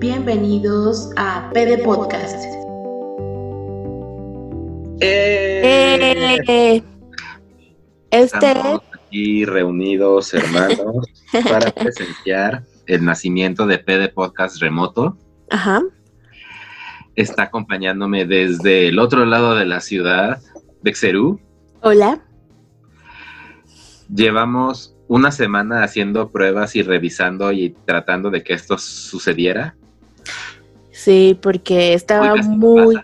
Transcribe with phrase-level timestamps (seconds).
[0.00, 2.42] Bienvenidos a PD Podcast.
[5.00, 6.40] ¡Eh!
[6.48, 6.84] Eh, este,
[8.10, 11.06] Estamos aquí reunidos, hermanos,
[11.44, 15.18] para presenciar el nacimiento de PD Podcast remoto.
[15.50, 15.82] ajá,
[17.14, 20.40] Está acompañándome desde el otro lado de la ciudad,
[20.82, 21.38] Bexerú.
[21.82, 22.22] hola.
[24.08, 29.76] Llevamos una semana haciendo pruebas y revisando y tratando de que esto sucediera.
[31.02, 33.00] Sí, porque estaba Hoy muy...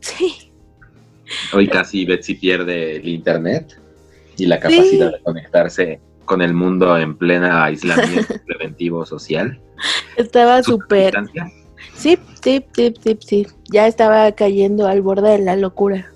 [0.00, 0.52] Sí,
[1.52, 3.78] Hoy casi Betsy pierde el internet
[4.36, 5.14] y la capacidad Sí.
[5.16, 9.60] de conectarse con el mundo en plena aislamiento preventivo social.
[10.16, 11.46] estaba Super súper...
[11.94, 13.46] Sí, sí, sí, sí, sí.
[13.70, 16.10] Ya estaba cayendo al borde de la locura.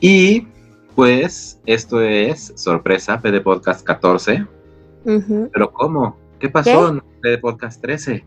[0.00, 0.46] Y
[0.94, 4.46] pues esto es sorpresa, PD Podcast 14.
[5.06, 5.50] Ujú.
[5.52, 6.16] Pero ¿cómo?
[6.38, 8.24] ¿Qué pasó en PD Podcast 13?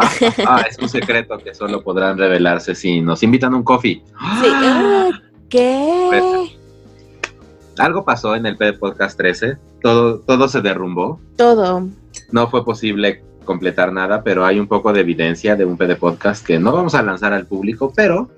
[0.00, 3.62] Ah, ah, ah, es un secreto que solo podrán revelarse si nos invitan a un
[3.62, 4.02] coffee.
[4.40, 4.48] Sí.
[4.52, 5.10] ah,
[5.48, 6.50] ¿Qué?
[7.78, 9.56] Algo pasó en el PD Podcast 13.
[9.82, 11.20] Todo, todo se derrumbó.
[11.36, 11.88] Todo.
[12.30, 16.46] No fue posible completar nada, pero hay un poco de evidencia de un PD Podcast
[16.46, 18.30] que no vamos a lanzar al público, pero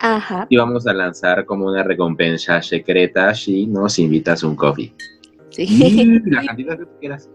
[0.00, 0.46] Ajá.
[0.48, 4.94] sí vamos a lanzar como una recompensa secreta si nos invitas a un coffee.
[5.50, 5.64] Sí.
[5.64, 7.28] Y la cantidad que tú quieras.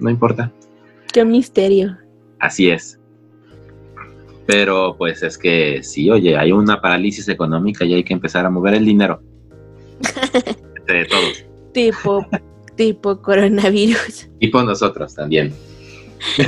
[0.00, 0.50] No importa.
[1.12, 1.96] Qué misterio.
[2.38, 2.98] Así es.
[4.52, 8.50] Pero pues es que sí, oye, hay una parálisis económica y hay que empezar a
[8.50, 9.22] mover el dinero.
[10.76, 11.46] Entre todos.
[11.72, 12.26] Tipo,
[12.76, 14.28] tipo coronavirus.
[14.52, 15.54] Por nosotros también.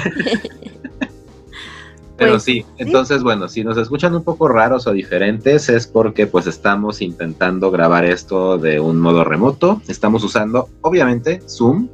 [2.17, 6.27] Pero Pues, sí, entonces bueno, si nos escuchan un poco raros o diferentes es porque
[6.27, 9.81] pues estamos intentando grabar esto de un modo remoto.
[9.89, 11.89] Estamos usando obviamente Zoom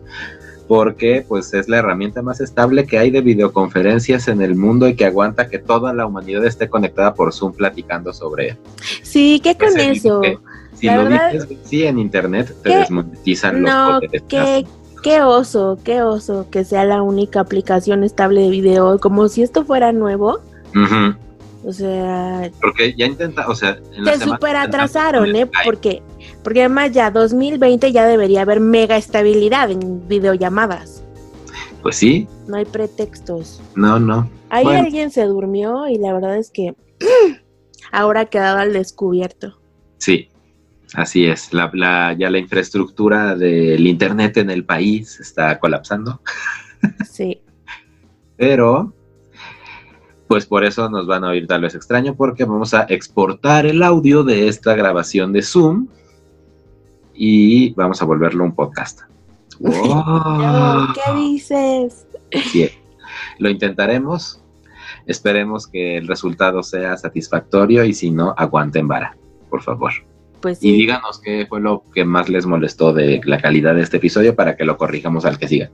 [0.70, 4.94] porque pues es la herramienta más estable que hay de videoconferencias en el mundo y
[4.94, 8.56] que aguanta que toda la humanidad esté conectada por Zoom platicando sobre
[9.02, 10.20] Sí, ¿qué con eso?
[10.20, 10.38] que
[10.74, 12.76] Si La lo verdad- dices sí en internet te ¿Qué?
[12.76, 14.22] desmonetizan los No, poderes.
[14.28, 14.64] qué,
[15.02, 19.64] qué oso, qué oso que sea la única aplicación estable de video, como si esto
[19.64, 20.38] fuera nuevo.
[21.64, 25.50] O sea, Porque ya intenta, o sea, en semana super atrasaron, ¿eh?
[25.64, 26.00] Porque,
[26.42, 31.02] porque además ya 2020 ya debería haber mega estabilidad en videollamadas.
[31.82, 33.60] Pues sí, No hay pretextos.
[33.74, 34.28] no, no.
[34.50, 34.80] Ahí Bueno.
[34.80, 36.74] alguien se durmió y la verdad es que
[37.92, 39.58] ahora ha quedado al descubierto.
[39.98, 40.28] Sí,
[40.94, 41.52] así es.
[41.52, 46.20] La, la- ya la infraestructura del Internet en el país está colapsando,
[47.10, 47.40] Sí.
[48.36, 48.92] pero
[50.26, 53.82] pues por eso nos van a oír tal vez extraño porque vamos a exportar el
[53.82, 55.88] audio de esta grabación de Zoom
[57.22, 59.00] y vamos a volverlo un podcast.
[59.58, 60.94] ¡Wow!
[60.94, 62.06] ¿Qué dices?
[63.38, 64.40] Lo intentaremos.
[65.04, 69.18] Esperemos que el resultado sea satisfactorio y si no, aguanten vara,
[69.50, 69.92] por favor.
[70.40, 70.76] Pues Y sí.
[70.78, 74.56] díganos qué fue lo que más les molestó de la calidad de este episodio para
[74.56, 75.70] que lo corrijamos al que siga.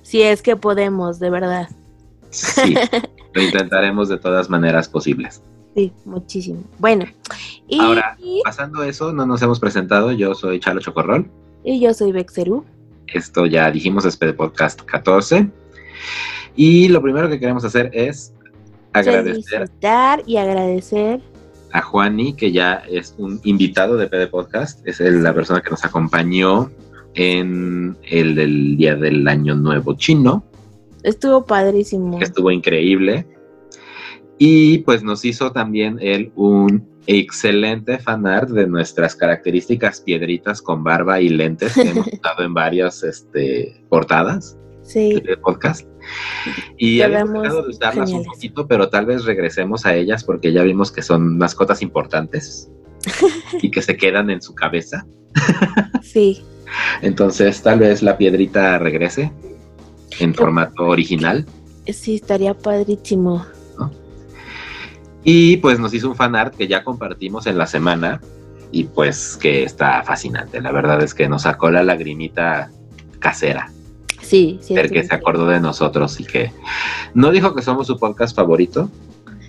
[0.00, 1.68] Si es que podemos, de verdad.
[2.30, 2.74] Sí,
[3.34, 5.42] lo intentaremos de todas maneras posibles.
[5.74, 6.62] Sí, muchísimo.
[6.78, 7.04] Bueno,
[7.66, 10.12] y, Ahora, Pasando eso, no nos hemos presentado.
[10.12, 11.28] Yo soy Chalo Chocorrol.
[11.64, 12.64] y yo soy Bexerú.
[13.08, 15.48] Esto ya dijimos, es PD Podcast 14.
[16.56, 18.32] Y lo primero que queremos hacer es
[18.92, 19.68] agradecer
[20.26, 21.20] y agradecer.
[21.72, 24.86] a Juani, que ya es un invitado de PD Podcast.
[24.86, 26.70] Es el- la persona que nos acompañó
[27.14, 30.44] en el del Día del Año Nuevo Chino.
[31.02, 32.20] Estuvo padrísimo.
[32.20, 33.26] estuvo increíble.
[34.38, 41.20] Y pues nos hizo también él un excelente fanart de nuestras características piedritas con barba
[41.20, 45.88] y lentes que hemos usado en varias este, portadas Sí, de podcast.
[46.76, 50.62] Y habíamos dejado de usarlas un poquito, pero tal vez regresemos a ellas porque ya
[50.62, 52.70] vimos que son mascotas importantes
[53.62, 55.06] y que se quedan en su cabeza.
[56.02, 56.42] sí.
[57.02, 59.32] Entonces tal vez la piedrita regrese
[60.18, 61.46] en formato original.
[61.86, 63.46] Sí, estaría padrísimo.
[65.24, 68.20] Y pues nos hizo un fanart que ya compartimos en la semana
[68.70, 70.60] y pues que está fascinante.
[70.60, 72.70] La verdad es que nos sacó la lagrimita
[73.18, 73.70] casera,
[74.20, 74.74] Sí, sí.
[74.74, 76.52] ver que se acordó de nosotros y que
[77.14, 78.90] no dijo que somos su podcast favorito.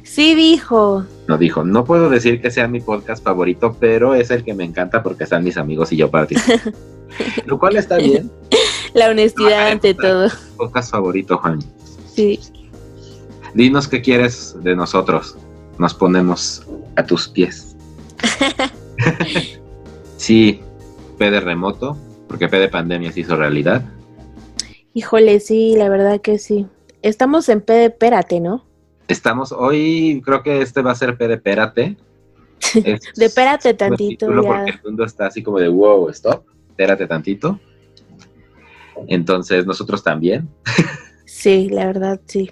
[0.04, 1.04] Sí dijo.
[1.28, 4.64] No dijo, no puedo decir que sea mi podcast favorito, pero es el que me
[4.64, 6.54] encanta porque están mis amigos y yo participo.
[7.46, 8.32] Lo cual está bien.
[8.94, 10.30] La honestidad ante todo.
[10.56, 11.60] Podcast favorito, Juan.
[12.14, 12.40] Sí.
[13.54, 15.36] Dinos qué quieres de nosotros.
[15.78, 17.76] Nos ponemos a tus pies.
[20.18, 20.62] sí,
[21.18, 23.84] P de remoto, porque P de pandemia se hizo realidad.
[24.94, 26.68] Híjole, sí, la verdad que sí.
[27.02, 28.66] Estamos en P de Pérate, ¿no?
[29.08, 31.98] Estamos hoy, creo que este va a ser P de Pérate.
[32.84, 34.42] Es De espérate un tantito ya.
[34.42, 37.60] Porque el mundo está así como de wow, stop, espérate tantito.
[39.08, 40.50] Entonces, nosotros también.
[41.26, 42.52] Sí, la verdad, sí.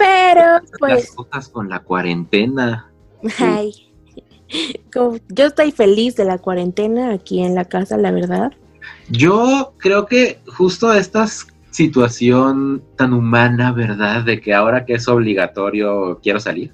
[0.00, 2.90] Pero, Las pues, cosas con la cuarentena.
[3.38, 3.72] ay,
[4.92, 8.50] yo estoy feliz de la cuarentena aquí en la casa, la verdad.
[9.10, 11.26] Yo creo que justo esta
[11.70, 14.24] situación tan humana, ¿verdad?
[14.24, 16.72] De que ahora que es obligatorio quiero salir.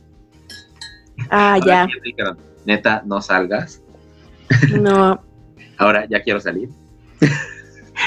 [1.30, 3.82] Ah, Ahora ya, Neta, no salgas.
[4.70, 5.20] no,
[5.78, 6.70] Ahora ya quiero salir.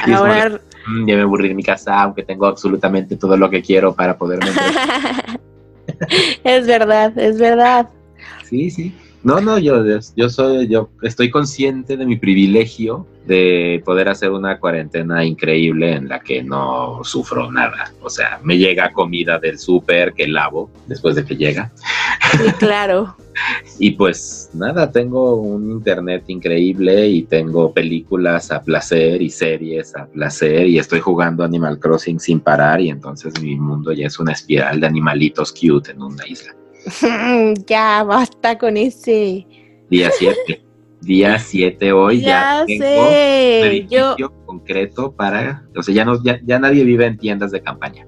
[0.06, 3.50] Y es ahora, Mm, ya me aburrí en mi casa, aunque tengo absolutamente todo lo
[3.50, 4.50] que quiero para poderme.
[6.44, 7.90] es verdad, es verdad.
[8.44, 8.94] sí, sí.
[9.22, 9.84] No, no, yo,
[10.16, 16.07] yo soy, yo estoy consciente de mi privilegio de poder hacer una cuarentena increíble en
[16.07, 17.92] la que no sufro nada.
[18.02, 21.69] O sea, me llega comida del súper que lavo después de que llega.
[22.31, 23.16] Sí, claro.
[23.80, 30.08] Y pues nada, tengo un internet increíble y tengo películas a placer y series a
[30.08, 34.34] placer y estoy jugando Animal Crossing sin parar y entonces mi mundo ya es una
[34.34, 36.54] espiral de animalitos cute en una isla.
[37.68, 39.48] ya, basta con ese.
[39.90, 40.62] Día 7.
[41.02, 42.80] Día 7 hoy ya, Ya
[43.88, 47.62] tengo yo, concreto para, o sea, ya no ya, ya nadie vive en tiendas de
[47.62, 48.06] campaña.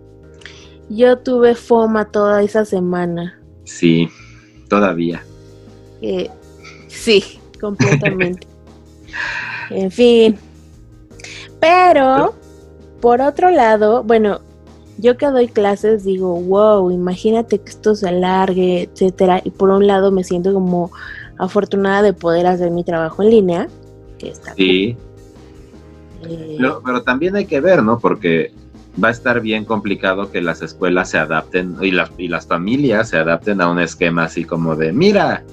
[0.89, 3.40] yo tuve foma toda esa semana.
[3.71, 4.09] Sí,
[4.67, 5.23] todavía.
[6.01, 6.29] Eh,
[6.87, 7.23] sí,
[7.59, 8.47] completamente.
[9.69, 10.37] en fin.
[11.59, 12.35] Pero,
[12.99, 14.41] por otro lado, bueno,
[14.97, 19.41] yo que doy clases digo, wow, imagínate que esto se alargue, etcétera.
[19.43, 20.91] Y por un lado me siento como
[21.37, 23.67] afortunada de poder hacer mi trabajo en línea,
[24.19, 24.97] que está Sí.
[26.23, 27.97] Eh, Pero, pero también hay que ver, ¿no?
[27.97, 28.51] Porque
[29.01, 33.09] va a estar bien complicado que las escuelas se adapten y las, y las familias
[33.09, 35.43] se adapten a un esquema así como de, mira,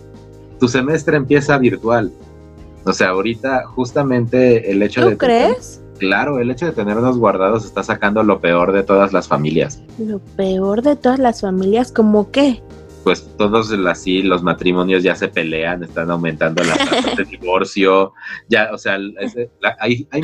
[0.59, 2.13] tu semestre empieza virtual.
[2.85, 5.13] O sea, ahorita justamente el hecho de...
[5.13, 5.83] ¿Tú crees?
[5.99, 9.83] Claro, el hecho de tenernos guardados está sacando lo peor de todas las familias.
[9.99, 12.63] Lo peor de todas las familias, ¿como qué?
[13.09, 18.13] Pues todos así, los matrimonios ya se pelean, están aumentando las tasas de divorcio,
[18.51, 20.21] ya, o sea, la- hay, hay,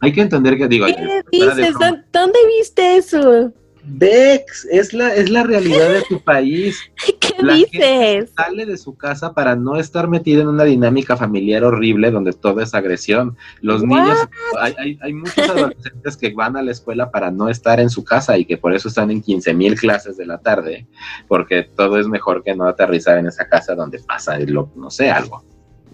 [0.00, 1.74] hay que entender que digo, ¿Qué de dices?
[1.74, 3.52] broma, ¿Dó- ¿Dónde viste eso?
[3.86, 6.78] Dex, es la, es la realidad de tu país.
[7.20, 8.30] ¿Qué La dices?
[8.36, 12.60] Sale de su casa para no estar metida en una dinámica familiar horrible donde todo
[12.60, 13.36] es agresión.
[13.60, 13.88] Los What?
[13.88, 14.18] niños,
[14.60, 18.04] hay, hay, hay muchos adolescentes que van a la escuela para no estar en su
[18.04, 20.86] casa y que por eso están en 15 mil clases de la tarde,
[21.28, 25.10] porque todo es mejor que no aterrizar en esa casa donde pasa, lo, no sé,
[25.10, 25.44] algo.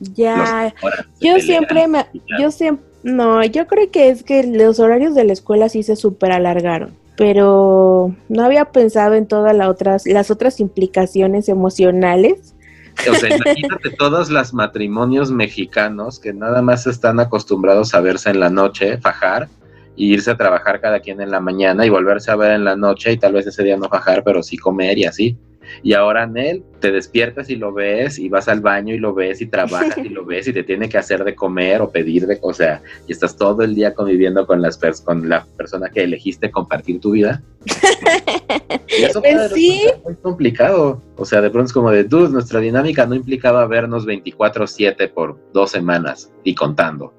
[0.00, 0.74] Ya,
[1.20, 2.06] yo siempre me,
[2.38, 5.94] yo siempre, no, yo creo que es que los horarios de la escuela sí se
[5.94, 12.54] super alargaron, pero no había pensado en todas las otras, las otras implicaciones emocionales.
[13.10, 18.40] O sea, imagínate todos los matrimonios mexicanos que nada más están acostumbrados a verse en
[18.40, 19.48] la noche, fajar,
[19.96, 22.74] y irse a trabajar cada quien en la mañana y volverse a ver en la
[22.74, 25.36] noche y tal vez ese día no fajar, pero sí comer y así.
[25.82, 29.14] Y ahora en él te despiertas y lo ves y vas al baño y lo
[29.14, 32.26] ves y trabajas y lo ves y te tiene que hacer de comer o pedir
[32.26, 35.88] de, o sea, y estás todo el día conviviendo con las pers- con la persona
[35.90, 37.42] que elegiste compartir tu vida.
[38.98, 39.82] Y eso Pues sí.
[40.04, 41.00] muy complicado.
[41.16, 45.38] O sea, de pronto es como de, dude, nuestra dinámica no implicaba vernos 24/7 por
[45.52, 47.14] dos semanas y contando.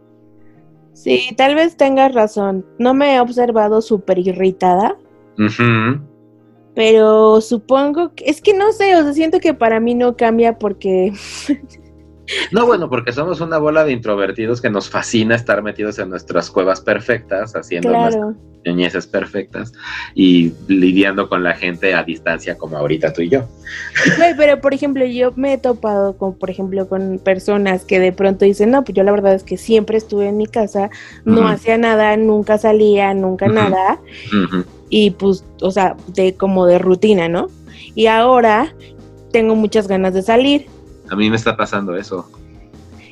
[0.93, 2.65] Sí, tal vez tengas razón.
[2.77, 4.97] No me he observado súper irritada,
[5.39, 6.01] Ujú.
[6.75, 10.57] Pero supongo que es que no sé, o sea, siento que para mí no cambia
[10.57, 11.13] porque
[12.51, 16.49] No, bueno, porque somos una bola de introvertidos que nos fascina estar metidos en nuestras
[16.49, 18.35] cuevas perfectas, haciendo nuestras claro.
[18.65, 19.73] ñoñeces perfectas
[20.15, 23.47] y lidiando con la gente a distancia como ahorita tú y yo.
[24.37, 28.45] Pero por ejemplo, yo me he topado con, por ejemplo, con personas que de pronto
[28.45, 30.89] dicen, no, pues yo la verdad es que siempre estuve en mi casa,
[31.25, 34.63] no hacía nada, nunca salía, nunca nada, Ujú.
[34.91, 37.48] Y pues, o sea, de como de rutina, ¿no?
[37.95, 38.75] Y ahora
[39.31, 40.67] tengo muchas ganas de salir,
[41.10, 42.29] A mí me está pasando eso.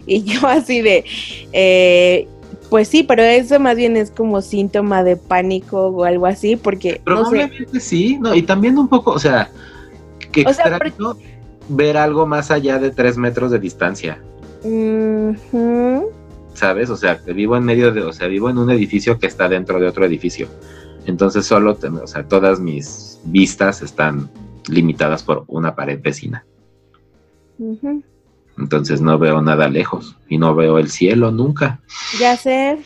[0.05, 1.05] y yo así de,
[1.53, 2.27] eh,
[2.69, 7.01] pues sí, pero eso más bien es como síntoma de pánico o algo así, porque,
[7.05, 9.49] no sé, Probablemente sí, no, y también un poco, o sea,
[10.31, 11.17] que O sea, extraño
[11.69, 14.21] ver algo más allá de tres metros de distancia.
[16.53, 16.89] ¿sabes?
[16.89, 19.79] O sea, vivo en medio de, o sea, vivo en un edificio que está dentro
[19.79, 20.49] de otro edificio.
[21.05, 24.29] Entonces solo, o sea, todas mis vistas están
[24.67, 26.45] limitadas por una pared vecina.
[28.57, 31.81] Entonces no veo nada lejos y no veo el cielo nunca,
[32.19, 32.77] ya sé,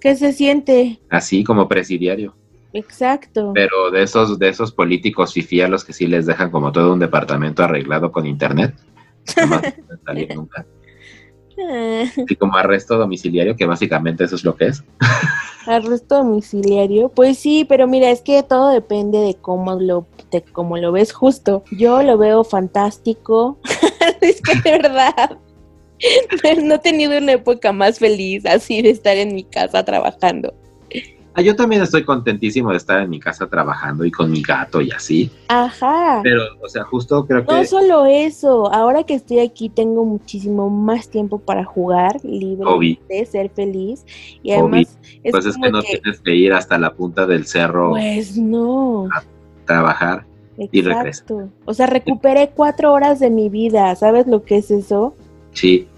[0.00, 1.00] ¿qué se siente?
[1.10, 2.34] así como presidiario.
[2.72, 3.52] Exacto.
[3.54, 6.92] Pero de esos, de esos políticos fifí a los que sí les dejan como todo
[6.92, 8.74] un departamento arreglado con internet.
[9.48, 9.60] No
[10.04, 10.66] salir nunca.
[11.56, 14.84] Ah, Y como arresto domiciliario, que básicamente eso es lo que es.
[15.66, 17.08] Arresto domiciliario.
[17.08, 21.12] Pues sí, pero mira, es que todo depende de cómo lo, de cómo lo ves
[21.12, 21.64] justo.
[21.70, 23.58] Yo lo veo fantástico.
[24.20, 25.38] es que de verdad.
[26.62, 30.52] No he tenido una época más feliz así de estar en mi casa trabajando.
[31.36, 34.80] Ah, yo también estoy contentísimo de estar en mi casa trabajando y con mi gato
[34.80, 35.30] y así.
[35.48, 36.20] Ajá.
[36.22, 37.52] Pero, o sea, justo creo que...
[37.52, 43.26] No solo eso, ahora que estoy aquí tengo muchísimo más tiempo para jugar, libre de
[43.26, 44.04] ser feliz.
[44.44, 47.46] Y además es pues es que no que, tienes que ir hasta la punta del
[47.46, 49.08] cerro pues no.
[49.12, 49.24] a
[49.64, 50.24] trabajar.
[50.56, 51.24] y regresa.
[51.24, 51.48] Exacto.
[51.64, 53.92] O sea, recuperé cuatro horas de mi vida.
[53.96, 55.16] ¿Sabes lo que es eso?
[55.52, 55.88] Sí,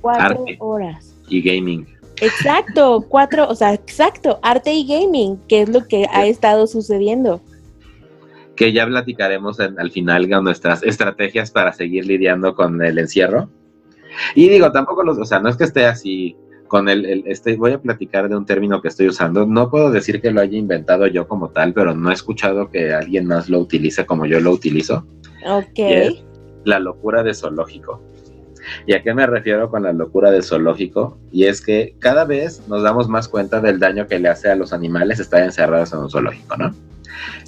[0.00, 0.56] Cuatro Arte.
[0.58, 1.14] horas.
[1.28, 1.86] y gaming.
[2.20, 7.40] Exacto, cuatro, o sea, exacto, arte y gaming, que es lo que ha estado sucediendo.
[8.56, 13.48] Que ya platicaremos en- al final con nuestras estrategias para seguir lidiando con el encierro.
[14.34, 16.36] Y digo, tampoco los, o sea, no es que esté así
[16.68, 19.46] con el, el- este, voy a platicar de un término que estoy usando.
[19.46, 22.92] No puedo decir que lo haya inventado yo como tal, pero no he escuchado que
[22.92, 25.06] alguien más lo utilice como yo lo utilizo.
[25.48, 25.78] Ok.
[26.64, 28.02] La locura de zoológico.
[28.86, 31.18] ¿Y a qué me refiero con la locura de zoológico?
[31.32, 34.56] Y es que cada vez nos damos más cuenta del daño que le hace a
[34.56, 36.74] los animales estar encerrados en un zoológico, ¿no?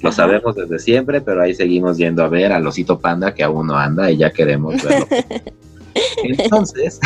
[0.01, 0.15] Lo Ajá.
[0.15, 3.75] sabemos desde siempre, pero ahí seguimos yendo a ver al osito panda que aún no
[3.77, 5.07] anda y ya queremos verlo.
[6.23, 6.99] Entonces,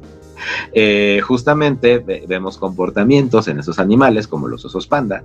[0.72, 5.22] eh, justamente ve- vemos comportamientos en esos animales, como los osos panda,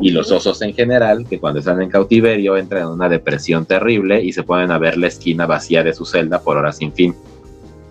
[0.00, 4.22] y los osos en general, que cuando están en cautiverio entran en una depresión terrible
[4.22, 7.14] y se ponen a ver la esquina vacía de su celda por horas sin fin.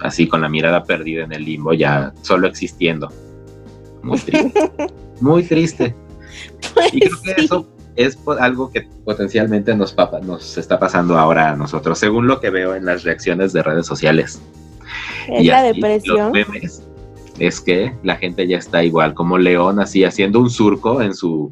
[0.01, 3.11] Así con la mirada perdida en el limbo, ya solo existiendo.
[4.03, 4.71] Muy triste.
[5.21, 5.95] Muy triste.
[6.93, 7.45] Y creo que Pues sí.
[7.45, 12.39] eso es algo que potencialmente nos, papa- nos está pasando ahora a nosotros, según lo
[12.39, 14.39] que veo en las reacciones de redes sociales.
[15.29, 16.17] Es Y la depresión.
[16.17, 16.83] Los memes
[17.39, 21.51] es que la gente ya está igual como león, así haciendo un surco en su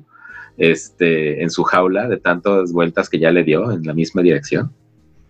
[0.57, 4.71] este en su jaula de tantas vueltas que ya le dio en la misma dirección.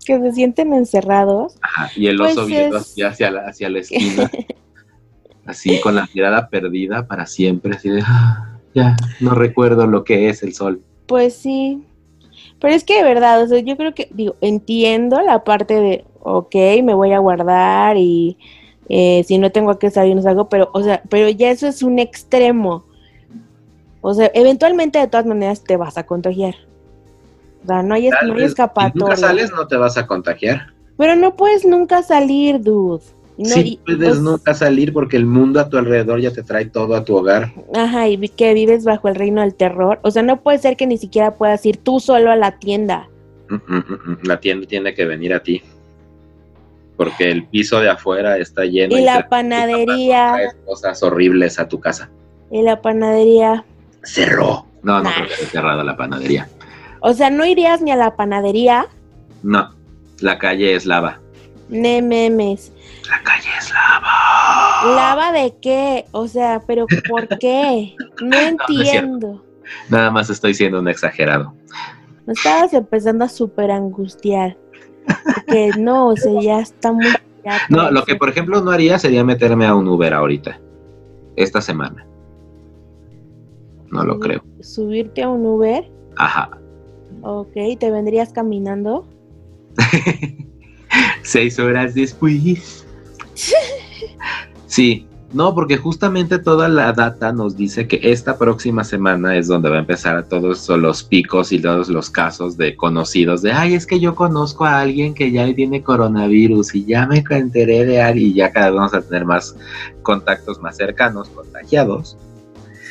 [0.05, 1.57] Que se sienten encerrados.
[1.61, 4.29] Ajá, y el Pues oso viendo es- así hacia la, hacia la esquina,
[5.45, 10.29] así con la mirada perdida para siempre, así de "Ah, ya no recuerdo lo que
[10.29, 10.81] es el sol.
[11.07, 11.83] Pues sí.
[12.59, 16.05] Pero es que de verdad, o sea, yo creo que, digo, entiendo la parte de,
[16.21, 18.37] ok, me voy a guardar y
[18.89, 21.83] eh, si no tengo que salir no salgo, pero, o sea, pero ya eso es
[21.83, 22.85] un extremo.
[24.01, 26.55] O sea, eventualmente de todas maneras te vas a contagiar.
[27.65, 28.93] O sea, no hay, Tal no hay escapatoria.
[28.95, 30.67] nunca sales, no te vas a contagiar.
[30.97, 33.03] Pero no puedes nunca salir, dude.
[33.37, 36.65] No- sí puedes pues, nunca salir porque el mundo a tu alrededor ya te trae
[36.67, 37.51] todo a tu hogar.
[37.73, 39.99] Ajá, y que vives bajo el reino del terror.
[40.03, 43.09] O sea, no puede ser que ni siquiera puedas ir tú solo a la tienda.
[44.23, 45.61] La tienda tiene que venir a ti.
[46.95, 51.67] Porque el piso de afuera está lleno Y te- la panadería, traes cosas horribles a
[51.67, 52.09] tu casa.
[52.51, 53.65] y la panadería.
[54.03, 54.65] Cerró.
[54.81, 55.13] No, no Nah.
[55.15, 56.47] creo que esté cerrada la panadería.
[57.07, 58.87] O sea, no irías ni a la panadería,
[59.43, 59.69] No,
[60.21, 61.19] la calle es lava.
[61.69, 62.71] ne memes.
[63.07, 64.95] La calle es lava.
[64.95, 66.05] ¿Lava de qué?
[66.13, 67.95] O sea, pero ¿por qué?
[68.23, 69.45] No entiendo.
[69.89, 71.53] Nada más estoy siendo un exagerado.
[72.25, 74.57] Me estabas empezando a súper angustiar.
[75.35, 77.05] Porque no, o sea, ya está muy...
[77.43, 80.59] ya No, lo que por ejemplo no haría sería meterme a un Uber ahorita.
[81.35, 82.07] Esta semana.
[83.91, 84.43] No lo creo.
[84.61, 86.49] Subirte a un Uber, Ajá.
[87.25, 89.05] Ok, te vendrías caminando.
[91.23, 92.85] Seis horas después.
[94.67, 99.69] Sí, no, porque justamente toda la data nos dice que esta próxima semana es donde
[99.69, 103.73] va a empezar a todos los picos y todos los casos de conocidos de, ay,
[103.73, 108.01] es que yo conozco a alguien que ya tiene coronavirus y ya me enteré de
[108.01, 109.55] alguien y ya cada vez vamos a tener más
[110.03, 112.15] contactos más cercanos, contagiados.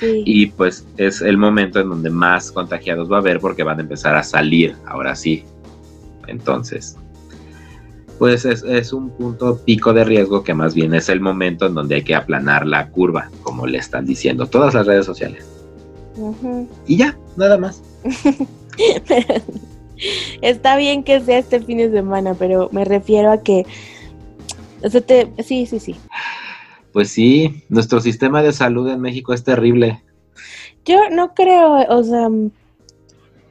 [0.04, 0.22] Sí.
[0.26, 3.82] Y pues es el momento en donde más contagiados va a haber porque van a
[3.82, 5.44] empezar a salir, ahora sí.
[6.26, 6.96] Entonces,
[8.18, 11.74] pues es, es un punto pico de riesgo que más bien es el momento en
[11.74, 15.46] donde hay que aplanar la curva, como le están diciendo todas las redes sociales.
[16.86, 17.82] Y ya, nada más.
[20.42, 23.66] Está bien que sea este fin de semana, pero me refiero a que...
[24.82, 25.30] O sea, te...
[25.42, 25.96] Sí, sí, sí.
[26.94, 30.02] Pues sí, nuestro sistema de salud en México es terrible.
[30.84, 32.28] Yo no creo, o sea...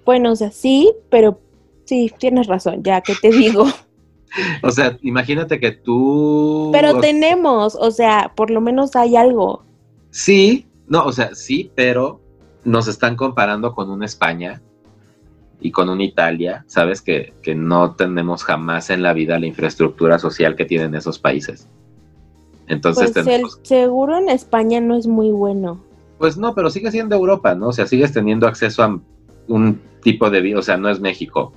[0.05, 1.39] Bueno, o sea, sí, pero
[1.83, 3.67] sí, tienes razón, ya que te digo.
[4.63, 6.69] O sea, imagínate que tú...
[6.71, 9.63] Pero tenemos, o sea, por lo menos hay algo.
[10.09, 12.21] Sí, no, o sea, sí, pero
[12.63, 14.62] nos están comparando con una España
[15.59, 17.01] y con una Italia, ¿sabes?
[17.01, 21.67] Que, que no tenemos jamás en la vida la infraestructura social que tienen esos países.
[22.67, 23.60] Entonces Pues el tenemos...
[23.63, 25.82] seguro en España no es muy bueno.
[26.17, 27.67] Pues no, pero sigue siendo Europa, ¿no?
[27.70, 29.00] O sea, sigues teniendo acceso a
[29.48, 31.51] un tipo de vida, o sea, no es México,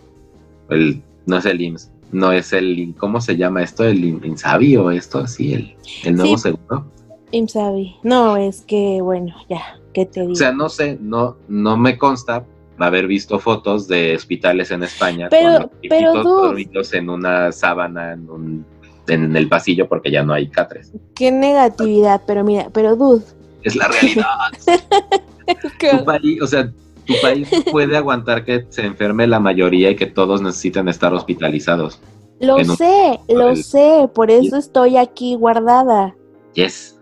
[0.68, 3.84] el, no es el IMSS, no es el, ¿cómo se llama esto?
[3.84, 6.42] El In- Insabi o esto así, el, el nuevo Sí.
[6.50, 6.86] seguro.
[7.32, 7.96] Imsabi.
[8.02, 10.32] No, es que, bueno, ya, ¿qué te digo?
[10.32, 12.44] O sea, no sé, no, no me consta
[12.78, 16.46] haber visto fotos de hospitales en España Pero- con pero, dude.
[16.48, 18.66] dormidos en una sábana en, un-
[19.08, 20.92] en el pasillo porque ya no hay catres.
[21.14, 23.24] Qué negatividad, pero mira, pero dude.
[23.62, 24.26] Es la realidad.
[25.90, 26.70] tu país, o sea,
[27.04, 32.00] tu país puede aguantar que se enferme la mayoría y que todos necesiten estar hospitalizados.
[32.40, 36.14] Lo un- sé, lo el- sé, por eso estoy aquí guardada
[36.54, 36.98] Yes.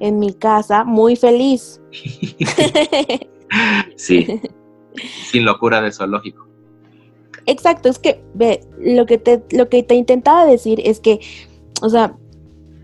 [0.00, 1.80] en mi casa, muy feliz.
[3.96, 4.40] Sí.
[5.30, 6.43] Sin locura de zoológico.
[7.46, 11.20] Exacto, es que ve, lo que te lo que te intentaba decir es que,
[11.82, 12.16] o sea,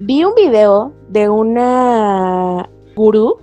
[0.01, 3.39] vi un video de una gurú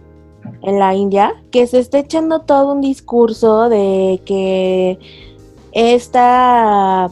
[0.63, 4.99] en la India que se está echando todo un discurso de que
[5.71, 7.09] esta,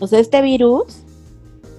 [0.00, 1.04] o sea, este virus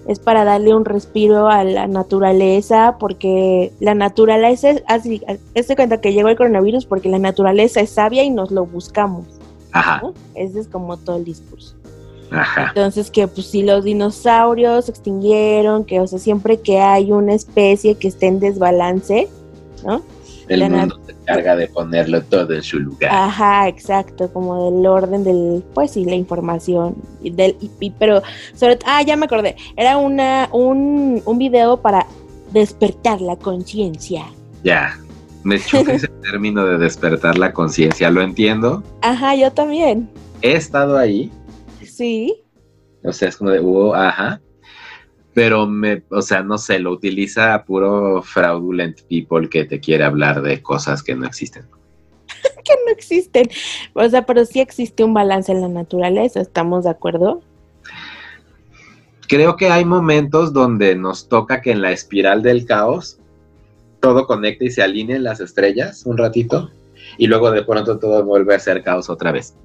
[0.07, 5.21] es para darle un respiro a la naturaleza porque la naturaleza es así,
[5.75, 9.38] cuenta que llegó el coronavirus porque la naturaleza es sabia y nos lo buscamos.
[9.71, 10.13] Ajá, ¿no?
[10.35, 11.75] Ese es como todo el discurso.
[12.31, 12.67] ajá.
[12.69, 17.33] Entonces que pues si los dinosaurios se extinguieron, que o sea, siempre que hay una
[17.33, 19.27] especie que esté en desbalance,
[19.85, 20.01] ¿no?
[20.47, 23.11] El La mundo se encarga de ponerlo todo en su lugar.
[23.13, 28.23] Ajá, exacto, como del orden del, pues sí, la información y del, y- y- pero
[28.55, 32.07] sobre, ah, ya me acordé, era una, un, un video para
[32.51, 34.25] despertar la conciencia.
[34.63, 34.97] Ya.
[35.43, 38.09] Me choca ese término de despertar la conciencia.
[38.09, 38.83] Lo entiendo.
[39.01, 40.09] Ajá, yo también,
[40.41, 41.31] He estado ahí.
[41.83, 42.41] sí,
[43.03, 44.41] O sea, es como de, "Oh, ajá.
[45.33, 50.03] Pero me, o sea, no sé, lo utiliza a puro fraudulent people que te quiere
[50.03, 51.65] hablar de cosas que no existen.
[52.65, 53.49] que no existen,
[53.93, 57.41] o sea, pero sí existe un balance en la naturaleza, ¿estamos de acuerdo?
[59.27, 63.18] Creo que hay momentos donde nos toca que en la espiral del caos
[63.99, 66.71] todo conecte y se alineen las estrellas un ratito
[67.17, 69.55] y luego de pronto todo vuelve a ser caos otra vez.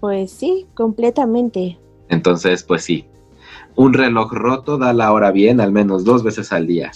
[0.00, 1.78] Pues sí, completamente.
[2.08, 3.04] Entonces, pues sí,
[3.76, 6.90] un reloj roto da la hora bien al menos dos veces al día.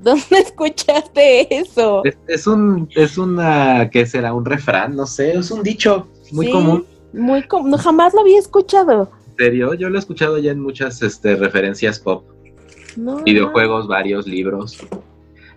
[0.00, 2.04] ¿Dónde escuchaste eso?
[2.04, 4.32] Es, es un, es una, ¿qué será?
[4.32, 6.86] Un refrán, no sé, es un dicho muy Sí, común.
[7.12, 7.70] Muy común.
[7.70, 9.10] No, jamás lo había escuchado.
[9.30, 9.74] ¿En serio?
[9.74, 12.24] Yo lo he escuchado ya en muchas este, referencias pop,
[12.98, 14.76] No, videojuegos, varios libros,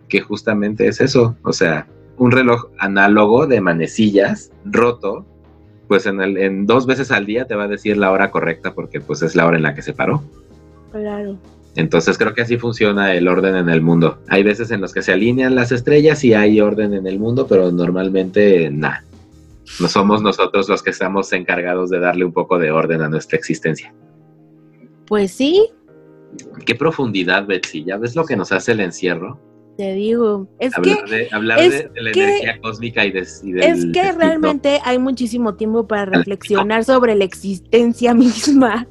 [0.08, 1.36] que justamente es eso.
[1.44, 5.26] O sea, un reloj análogo de manecillas roto,
[5.88, 8.76] pues en, el, en dos veces al día te va a decir la hora correcta
[8.76, 10.22] porque pues es la hora en la que se paró.
[10.92, 11.38] Claro.
[11.76, 14.20] Entonces creo que así funciona el orden en el mundo.
[14.28, 17.48] Hay veces en los que se alinean las estrellas y hay orden en el mundo,
[17.48, 19.04] pero normalmente nada.
[19.80, 23.38] No somos nosotros los que estamos encargados de darle un poco de orden a nuestra
[23.38, 23.92] existencia.
[25.08, 25.72] Pues sí,
[26.66, 27.84] Qué profundidad, Betsy.
[27.84, 29.40] ¿Ya ves lo que nos hace el encierro?
[29.78, 30.48] te digo.
[30.60, 33.52] Es hablar que, de, hablar es de, de la que- energía cósmica y, de, y
[33.54, 38.86] del es que realmente hay muchísimo tiempo para reflexionar sobre la existencia misma.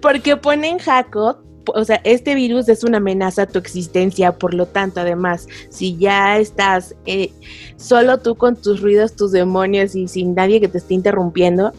[0.00, 1.38] Porque ponen Jacob,
[1.74, 5.96] o sea, este virus es una amenaza a tu existencia, por lo tanto, además, si
[5.96, 7.30] ya estás eh,
[7.76, 11.72] solo tú con tus ruidos, tus demonios y sin nadie que te esté interrumpiendo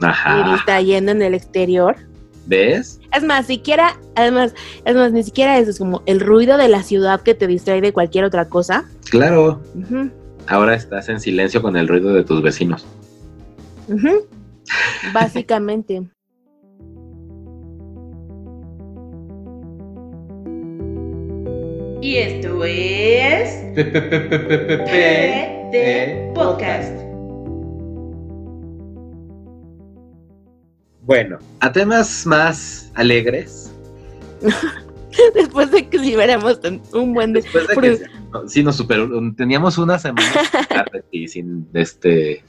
[0.00, 0.52] y Ajá.
[0.54, 1.96] distrayendo en el exterior,
[2.46, 3.00] ¿Ves?
[3.14, 6.82] Es más, siquiera, además, es más, ni siquiera eso, es como el ruido de la
[6.82, 8.84] ciudad que te distrae de cualquier otra cosa.
[9.10, 9.60] Claro.
[10.46, 12.86] Ahora estás en silencio con el ruido de tus vecinos.
[15.12, 16.02] Básicamente.
[22.02, 23.50] Y esto es
[24.86, 27.09] PD Podcast.
[31.10, 33.72] Bueno, a temas más alegres.
[35.34, 37.40] Después de que liberamos tan- un buen de...
[37.42, 40.30] Después de que no, sí nos superó, teníamos una semana
[40.68, 42.44] tarde y sin este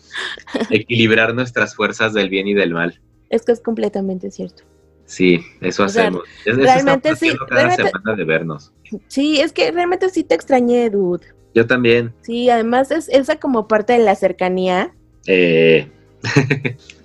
[0.69, 3.01] equilibrar nuestras fuerzas del bien y del mal.
[3.31, 4.61] Es que es completamente cierto.
[5.05, 6.21] Sí, eso O sea, hacemos.
[6.45, 8.71] Es- realmente sí, cada realmente- semana de vernos.
[9.07, 11.25] Sí, es que realmente sí te extrañé, dude.
[11.55, 12.13] Yo también.
[12.21, 14.93] Sí, además es esa como parte de la cercanía
[15.25, 15.89] Eh,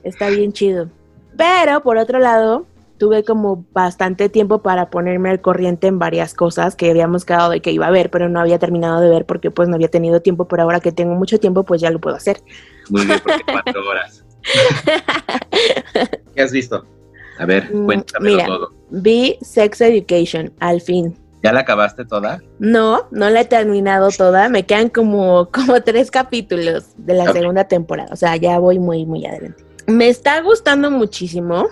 [0.05, 0.91] está bien chido.
[1.37, 2.67] Pero por otro lado,
[2.99, 7.61] tuve como bastante tiempo para ponerme al corriente en varias cosas que habíamos quedado de
[7.61, 10.21] que iba a ver, pero no había terminado de ver porque pues no había tenido
[10.21, 12.41] tiempo, pero ahora que tengo mucho tiempo pues ya lo puedo hacer.
[12.89, 14.25] Muy bien, porque cuatro horas.
[16.35, 16.85] ¿Qué has visto?
[17.39, 18.47] A ver, Mm, cuéntamelo mira.
[18.47, 18.73] todo.
[18.91, 21.19] Vi Sex Education, al fin.
[21.43, 22.41] ¿Ya la acabaste toda?
[22.59, 27.65] No, no la he terminado toda, me quedan como, como tres capítulos de la segunda
[27.65, 29.63] temporada, o sea, ya voy muy, muy adelante.
[29.87, 31.69] Me está gustando muchísimo,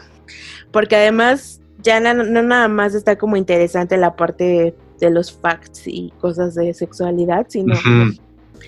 [0.71, 6.13] porque además ya no, nada más está como interesante la parte de los facts y
[6.21, 7.75] cosas de sexualidad, sino,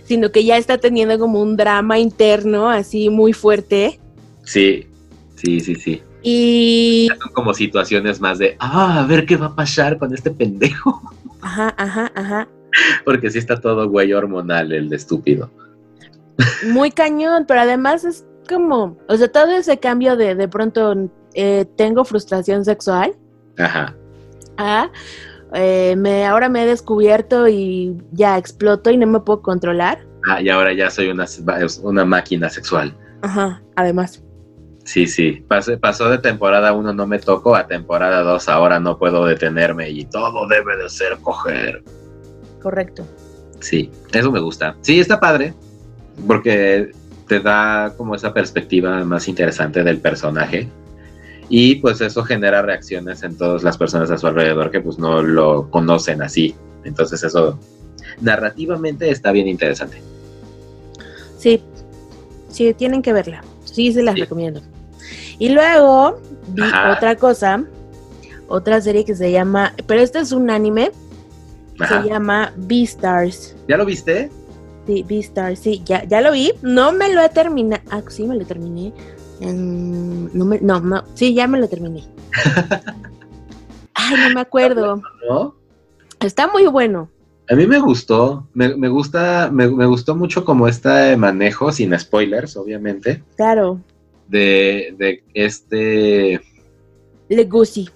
[0.05, 3.99] sino que ya está teniendo como un drama interno así muy fuerte.
[4.45, 4.87] Sí,
[5.37, 6.03] sí, sí, sí.
[6.23, 7.09] Y...
[7.21, 11.01] Son como situaciones más de, ah, a ver qué va a pasar con este pendejo.
[11.41, 12.49] Ajá, ajá, ajá.
[13.05, 15.49] Porque sí está todo güey hormonal el de estúpido.
[16.67, 20.95] Muy cañón, pero además es como, o sea, todo ese cambio de de pronto
[21.35, 23.15] eh, tengo frustración sexual
[23.59, 23.95] Ajá.
[25.55, 30.05] eh, me, ahora me he descubierto y ya exploto y no me puedo controlar.
[30.29, 31.27] Ah, y ahora ya soy una,
[31.83, 32.95] una máquina sexual.
[33.23, 34.23] Ajá, además.
[34.85, 35.45] Sí, sí.
[35.49, 39.91] Pasé- pasó de temporada 1 no me tocó a temporada 2 ahora no puedo detenerme
[39.91, 41.83] y todo debe de ser coger.
[42.63, 43.05] Correcto.
[43.61, 44.77] Sí, eso me gusta.
[44.83, 45.55] Sí, está padre
[46.27, 46.93] porque
[47.27, 50.69] te da como esa perspectiva más interesante del personaje
[51.49, 55.23] y pues eso genera reacciones en todas las personas a su alrededor que pues no
[55.23, 56.55] lo conocen así.
[56.85, 57.59] Entonces eso
[58.21, 60.01] narrativamente está bien interesante.
[61.39, 61.63] Sí,
[62.49, 63.43] sí, tienen que verla.
[63.65, 64.23] Sí, se las Sí.
[64.23, 64.61] recomiendo.
[65.39, 66.93] Y luego vi Ajá.
[66.93, 67.63] otra cosa,
[68.49, 70.91] otra serie que se llama, pero este es un anime,
[71.79, 72.03] Ajá.
[72.03, 73.55] se llama Beastars.
[73.69, 74.31] ¿Ya lo viste?
[74.87, 76.53] Sí, Beastars, sí, ya, ya lo vi.
[76.63, 77.83] No me lo he terminado.
[77.91, 78.93] Ah, sí, me lo terminé.
[79.41, 82.05] No, me- no, no, sí, ya me lo terminé.
[83.95, 85.03] Ay, no me acuerdo.
[85.29, 85.55] ¿No?
[86.21, 87.11] Está muy bueno.
[87.49, 91.97] A mí me gustó, me, me gusta, me, me gustó mucho como este manejo, sin
[91.99, 93.81] spoilers, obviamente, Claro,
[94.27, 96.41] de, de este
[97.29, 97.89] Legoshi.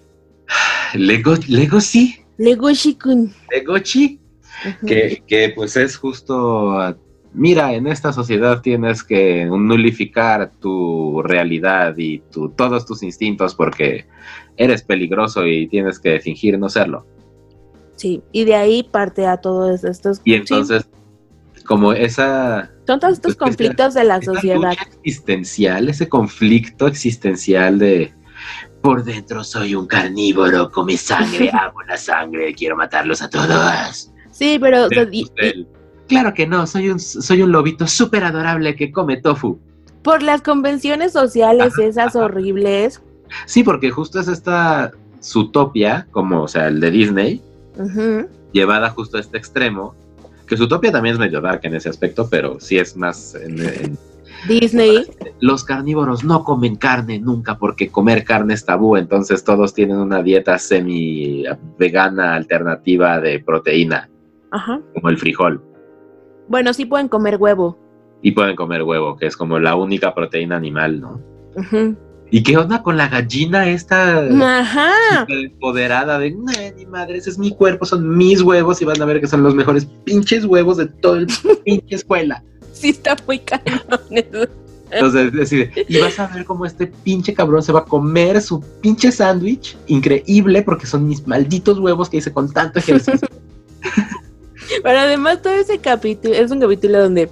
[0.94, 3.32] Lego, Legacy, Legoshi-kun.
[4.86, 6.96] Que, que pues es justo, ah,
[7.32, 14.06] mira, en esta sociedad tienes que nulificar tu realidad y tu, todos tus instintos porque
[14.56, 17.06] eres peligroso y tienes que fingir no serlo.
[17.96, 20.20] Sí, y de ahí parte a todos estos.
[20.24, 20.88] Y sí, entonces,
[21.66, 22.70] como esa...
[22.86, 24.72] son todos estos pues, esa- conflictos de la sociedad.
[24.96, 28.12] existencial, ese conflicto existencial de
[28.80, 34.09] por dentro soy un carnívoro, come sangre, amo la sangre, quiero matarlos a todos.
[34.30, 34.86] Sí, pero.
[34.86, 35.66] o sea, y- Versus el,
[36.08, 39.58] claro que no, soy un, soy un lobito súper adorable que come tofu.
[40.02, 43.02] por las convenciones sociales, esas horribles.
[43.46, 47.42] Sí, porque justo es esta Zootopia, como, o sea, el de Disney,
[48.52, 49.94] llevada justo a este extremo,
[50.46, 53.98] que Zootopia también es medio dark en ese aspecto, pero sí es más en- en,
[54.48, 55.04] Disney.
[55.40, 60.22] los carnívoros no comen carne nunca porque comer carne es tabú, entonces todos tienen una
[60.22, 61.44] dieta semi
[61.78, 64.08] vegana alternativa de proteína,
[64.50, 64.80] Ajá.
[64.94, 65.62] como el frijol,
[66.48, 67.78] Bueno, sí pueden comer huevo.
[68.22, 71.20] y pueden comer huevo, que es como la única proteína animal, ¿no?
[71.56, 71.96] Ujú.
[72.32, 74.20] ¿Y qué onda con la gallina esta
[74.60, 75.26] Ajá.
[75.28, 76.44] empoderada de, "No,
[76.76, 79.42] ni madre, ese es mi cuerpo, son mis huevos y van a ver que son
[79.42, 81.26] los mejores pinches huevos de toda el
[81.64, 82.42] pinche escuela?
[82.72, 84.46] Sí, está muy cañón eso.
[84.92, 88.40] Entonces, es decir, y vas a ver cómo este pinche cabrón se va a comer
[88.40, 93.28] su pinche sándwich increíble porque son mis malditos huevos que hice con tanto ejercicio.
[94.82, 97.30] Pero además todo ese capítulo, es un capítulo donde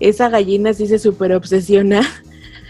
[0.00, 2.02] esa gallina sí se super obsesiona.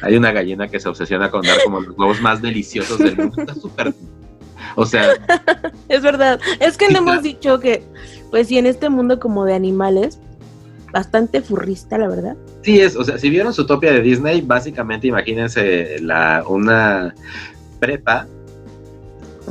[0.00, 3.34] Hay una gallina que se obsesiona con dar como los huevos más deliciosos del mundo.
[3.38, 3.94] Está súper.
[4.76, 5.08] O sea,
[5.88, 6.40] Es verdad.
[6.60, 7.82] Es que no hemos dicho que,
[8.30, 10.20] pues sí, en este mundo como de animales,
[10.92, 12.36] bastante furrista, la verdad.
[12.62, 12.96] sí es.
[12.96, 17.14] O sea, si vieron su topia de Disney, básicamente imagínense la, una
[17.80, 18.26] prepa,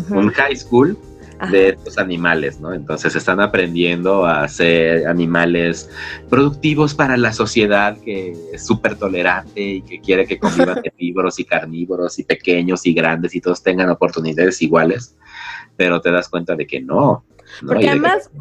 [0.10, 0.98] un high school
[1.40, 1.52] Ajá.
[1.52, 2.74] de estos animales, ¿no?
[2.74, 5.90] Entonces están aprendiendo a ser animales
[6.30, 11.46] productivos para la sociedad que es súper tolerante y que quiere que convivan herbívoros y
[11.46, 15.16] carnívoros y pequeños y grandes y todos tengan oportunidades iguales,
[15.76, 17.24] pero te das cuenta de que no.
[17.62, 17.68] ¿no?
[17.68, 18.32] Porque que- además,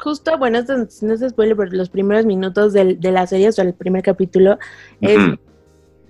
[0.00, 3.52] justo, bueno, esto no es spoiler, pero los primeros minutos del- de la serie, o
[3.52, 4.58] sea, el primer capítulo,
[5.00, 5.16] es,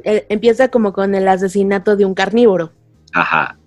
[0.05, 2.73] eh, empieza como con el asesinato de un carnívoro.
[3.12, 3.59] Ajá.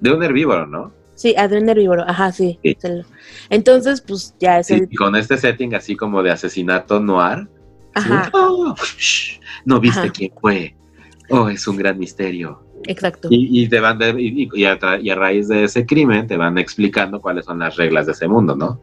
[0.00, 0.92] De un herbívoro, ¿no?
[1.20, 2.58] Sí, un herbívoro, ajá, sí.
[3.50, 4.88] Entonces, pues ya es Sí, el...
[4.96, 7.46] con este setting así como de asesinato noir.
[7.94, 8.30] Ajá.
[8.32, 8.74] "Oh,
[9.66, 10.10] no viste Ajá.
[10.12, 10.74] quién fue.
[11.28, 12.62] Oh, es un gran misterio.
[12.86, 13.28] Exacto.
[13.30, 16.38] Y, y te van de- y, y a, y a raíz de ese crimen te
[16.38, 18.80] van explicando cuáles son las reglas de ese mundo, ¿no?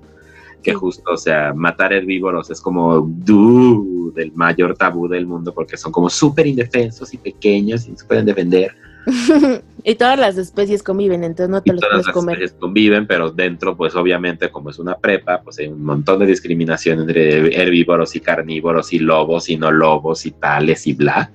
[0.62, 0.78] Que Sí.
[0.78, 5.92] justo, o sea, matar herbívoros es como dude, el mayor tabú del mundo porque son
[5.92, 8.76] como súper indefensos y pequeños y se pueden defender.
[9.84, 12.36] y todas las especies conviven, entonces no te Y los todas puedes las comer.
[12.36, 16.26] especies conviven, pero dentro, pues obviamente, como es una prepa, pues hay un montón de
[16.26, 21.32] discriminación entre herbívoros y carnívoros y lobos y no lobos y tales y bla.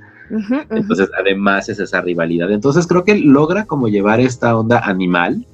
[0.70, 2.50] Entonces, además es esa rivalidad.
[2.50, 5.46] Entonces, creo que logra como llevar esta onda animal,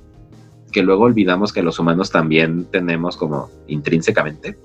[0.70, 4.56] que luego olvidamos que los humanos también tenemos como intrínsecamente.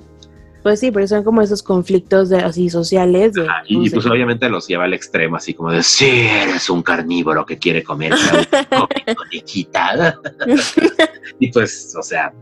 [0.64, 3.34] Pues sí, pero son como esos conflictos de, así sociales.
[3.34, 6.70] De, Ajá, y, y, pues obviamente los lleva al extremo, así como de, sí, eres
[6.70, 8.14] un carnívoro que quiere comer
[9.18, 10.20] conejita.
[11.40, 12.34] y pues, o sea,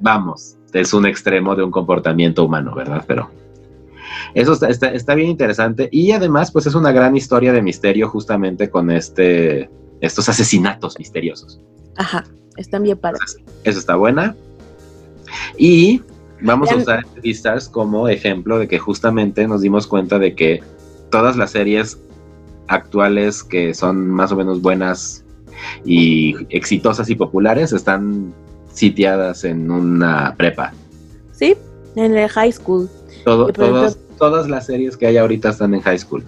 [0.00, 3.04] vamos, es un extremo de un comportamiento humano, ¿verdad?
[3.06, 3.30] Pero
[4.34, 8.08] eso está, está, está bien interesante y además, pues es una gran historia de misterio
[8.08, 11.60] justamente con este, estos asesinatos misteriosos.
[11.96, 12.24] Ajá,
[12.56, 13.36] están bien padres.
[13.62, 14.34] Eso está buena.
[15.56, 16.02] Y
[16.40, 20.62] vamos a usar Beastars como ejemplo de que justamente nos dimos cuenta de que
[21.10, 21.98] todas las series
[22.68, 25.24] actuales que son más o menos buenas
[25.84, 28.32] y exitosas y populares están
[28.72, 30.72] sitiadas en una prepa.
[31.32, 31.56] Sí,
[31.96, 32.88] en el high school.
[33.24, 36.22] Todo, ejemplo- todas, todas las series que hay ahorita están en high school.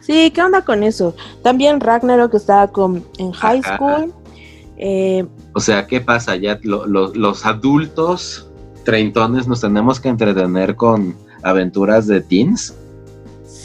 [0.00, 1.16] Sí, ¿qué onda con eso?
[1.42, 3.76] También Ragnarok estaba con, en high Ajá.
[3.76, 4.12] school.
[4.78, 6.36] Eh, O sea, ¿qué pasa?
[6.36, 8.45] Ya lo- lo- los adultos
[8.86, 12.74] treintones nos tenemos que entretener con aventuras de teens.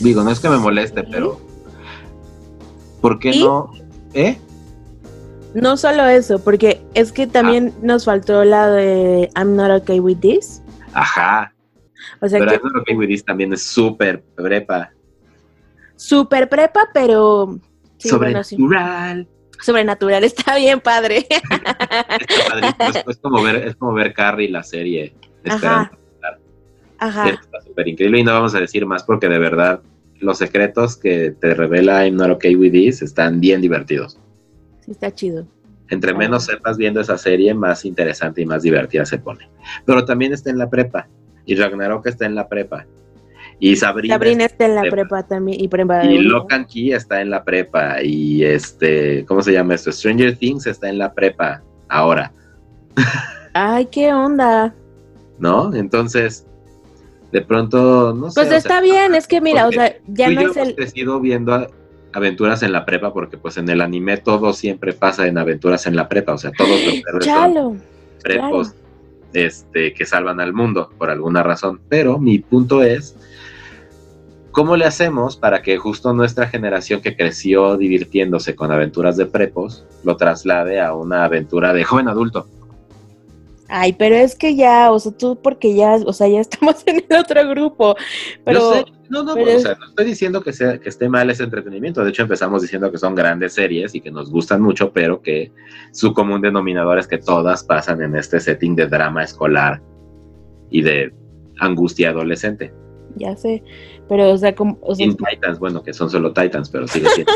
[0.02, 1.40] Digo, no es que me moleste, pero
[3.00, 3.44] ¿por qué ¿Y?
[3.44, 3.72] no?
[4.14, 4.38] ¿Eh?
[5.54, 7.80] no solo eso, porque es que también Ah.
[7.84, 10.62] nos faltó la de I'm not okay with this.
[10.94, 11.54] Ajá.
[12.22, 14.92] O sea Pero que eso lo que This también es súper prepa.
[15.96, 17.60] super prepa, pero
[17.98, 18.58] sí, bueno, sí.
[19.62, 20.24] Sobrenatural.
[20.26, 21.26] está bien padre.
[22.90, 25.14] Es, es como ver, es como ver Carrie la serie.
[25.48, 25.92] Ajá.
[27.00, 27.30] Ajá.
[27.30, 29.82] Está súper increíble y no vamos a decir más porque de verdad
[30.20, 34.20] los secretos que te revela I'm Not Okay With This están bien divertidos.
[34.86, 35.48] Sí, está chido.
[35.90, 36.16] Entre Ah.
[36.16, 39.50] menos sepas viendo esa serie, más interesante y más divertida se pone.
[39.86, 41.08] Pero también está en la prepa.
[41.46, 42.86] Y Ragnarok está en la prepa.
[43.64, 44.96] Y Sabrina, Sabrina está en la prepa.
[44.96, 46.04] prepa también y prepa.
[46.04, 48.02] y Locan Key está en la prepa.
[48.02, 49.92] Y este, ¿cómo se llama esto?
[49.92, 52.34] Stranger Things está en la prepa ahora,
[53.54, 54.74] Ay, qué onda.
[55.42, 55.74] ¿no?
[55.76, 56.46] Entonces,
[57.32, 58.36] de pronto, no sé.
[58.36, 60.52] Pues o sea, está bien, es que mira, o sea, ya tú y no yo
[60.52, 60.76] es hemos el.
[60.76, 61.68] crecido viendo
[62.14, 65.96] aventuras en la prepa porque pues en el anime todo siempre pasa en aventuras en
[65.96, 66.80] la prepa, o sea, todos
[67.14, 67.76] los Chalo.
[68.22, 68.74] prepos
[69.34, 71.82] este, que salvan al mundo por alguna razón.
[71.90, 73.16] Pero mi punto es,
[74.52, 79.86] ¿cómo le hacemos para que justo nuestra generación que creció divirtiéndose con aventuras de prepos
[80.04, 82.48] lo traslade a una aventura de joven adulto?
[83.74, 87.06] Ay, pero es que ya, o sea, tú porque ya, o sea, ya estamos en
[87.10, 87.96] el otro grupo.
[88.44, 90.90] Pero Yo sé, no, no, pero o es- sea, no estoy diciendo que, sea, que
[90.90, 92.04] esté mal ese entretenimiento.
[92.04, 95.54] De hecho, empezamos diciendo que son grandes series y que nos gustan mucho, pero que
[95.94, 99.82] su común denominador es que todas pasan en este setting de drama escolar
[100.70, 101.14] y de
[101.60, 102.74] angustia adolescente.
[103.16, 103.64] ya sé,
[104.12, 107.08] pero o sea, como, o sea, Teen Titans, bueno, que son solo Titans, pero sigue
[107.16, 107.32] siendo.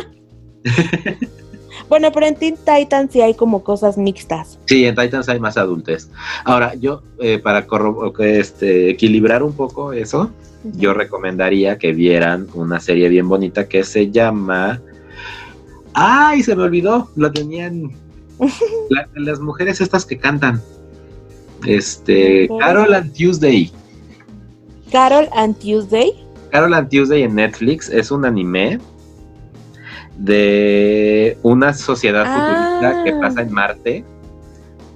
[1.87, 4.59] bueno, pero en Teen Titans sí hay como cosas mixtas.
[4.65, 6.11] sí, en Titans hay más adultes.
[6.43, 10.31] Ahora, yo, eh, para que, este, equilibrar un poco eso,
[10.73, 14.81] yo recomendaría que vieran una serie bien bonita que se llama.
[15.93, 16.43] ¡Ay!
[16.43, 17.09] Se me olvidó.
[17.15, 17.91] Lo tenían.
[18.89, 20.61] La- las mujeres estas que cantan.
[21.65, 22.49] Este.
[22.59, 23.71] Carol and Tuesday.
[24.91, 26.24] Carol and Tuesday.
[26.55, 28.79] Carol and Tuesday en Netflix es un anime
[30.17, 32.79] de una sociedad Ah.
[32.79, 34.05] futurista que pasa en Marte.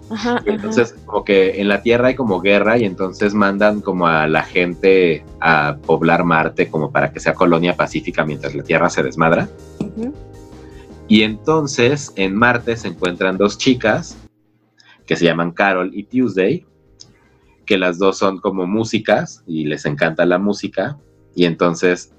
[0.09, 4.07] Ajá, Y entonces, como que en la Tierra hay como guerra y entonces mandan como
[4.07, 8.89] a la gente a poblar Marte como para que sea colonia pacífica mientras la Tierra
[8.89, 9.49] se desmadra.
[9.81, 10.11] ajá.
[11.09, 14.17] Y entonces en Marte se encuentran dos chicas
[15.05, 16.65] que se llaman Carol y Tuesday,
[17.65, 20.97] que las dos son como músicas y les encanta la música.
[21.35, 22.13] Y entonces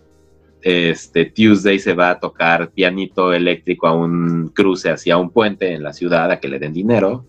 [0.62, 5.83] este, Tuesday se va a tocar pianito eléctrico a un cruce hacia un puente en
[5.83, 7.25] la ciudad a que le den dinero.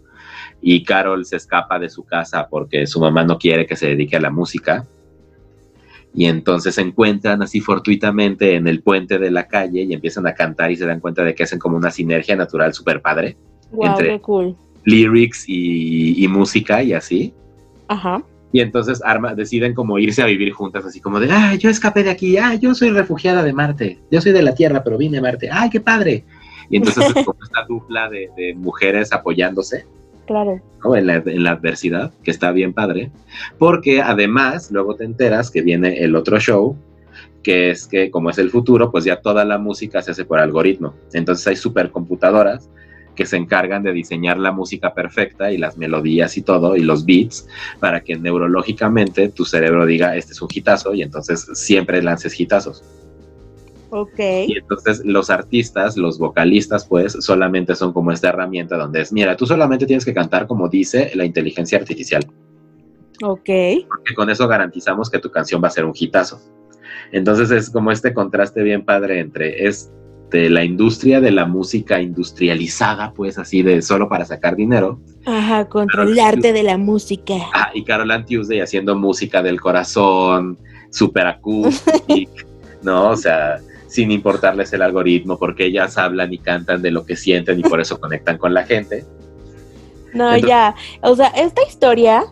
[0.61, 4.17] Y Carol se escapa de su casa porque su mamá no quiere que se dedique
[4.17, 4.85] a la música.
[6.13, 10.33] Y entonces se encuentran así fortuitamente en el puente de la calle y empiezan a
[10.33, 13.37] cantar y se dan cuenta de que hacen como una sinergia natural súper padre.
[13.71, 14.55] Guau, Entre- cool.
[14.83, 17.33] Lyrics y, y música y así.
[17.87, 18.21] Ajá.
[18.53, 22.03] Y entonces arma, deciden como irse a vivir juntas, así como de, ah, yo escapé
[22.03, 25.19] de aquí, ah, yo soy refugiada de Marte, yo soy de la Tierra, pero vine
[25.19, 26.23] a Marte, ay, qué padre.
[26.69, 29.85] Y entonces es como esta dupla de, de mujeres apoyándose
[30.25, 30.61] Claro.
[30.83, 30.95] ¿no?
[30.95, 33.11] en, la, en la adversidad, que está bien padre,
[33.57, 36.77] porque además luego te enteras que viene el otro show,
[37.43, 40.39] que es que como es el futuro, pues ya toda la música se hace por
[40.39, 40.93] algoritmo.
[41.13, 42.69] Entonces hay supercomputadoras
[43.15, 47.05] que se encargan de diseñar la música perfecta y las melodías y todo, y los
[47.05, 47.47] beats,
[47.79, 52.83] para que neurológicamente tu cerebro diga, este es un hitazo, y entonces siempre lances hitazos.
[53.89, 54.19] Ok.
[54.47, 59.35] Y entonces los artistas, los vocalistas, pues solamente son como esta herramienta donde es, mira,
[59.35, 62.25] tú solamente tienes que cantar como dice la inteligencia artificial,
[63.21, 63.49] Ok.
[63.89, 66.41] porque con eso garantizamos que tu canción va a ser un hitazo.
[67.11, 69.91] Entonces es como este contraste bien padre entre es
[70.31, 75.65] de la industria de la música industrializada, pues así de solo para sacar dinero, Ajá,
[75.67, 76.19] contra el sí.
[76.19, 77.33] arte de la música.
[77.53, 80.57] Ah, y Carol Ann Tuesday haciendo música del corazón,
[80.89, 82.45] super acústica,
[82.81, 83.09] ¿no?
[83.09, 87.59] O sea, sin importarles el algoritmo, porque ellas hablan y cantan de lo que sienten
[87.59, 89.03] y por eso conectan con la gente.
[90.13, 90.75] No, Entonces- ya.
[91.01, 92.23] O sea, esta historia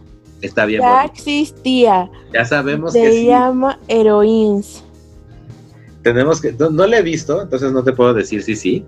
[0.41, 2.09] Está bien ya existía.
[2.33, 3.25] Ya sabemos que Se sí.
[3.25, 4.85] llama Heroines.
[6.03, 6.53] Tenemos que.
[6.53, 8.85] No, no la he visto, entonces no te puedo decir si sí.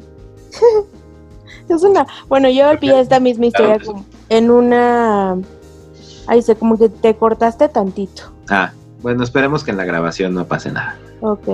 [1.69, 2.06] Es una.
[2.28, 3.86] Bueno, yo vi esta misma historia Claro.
[3.93, 5.38] como en una.
[6.28, 8.24] Ahí sé, como que te cortaste tantito.
[8.50, 8.71] Ah,
[9.02, 10.97] bueno, esperemos que en la grabación no pase nada.
[11.21, 11.47] Ok,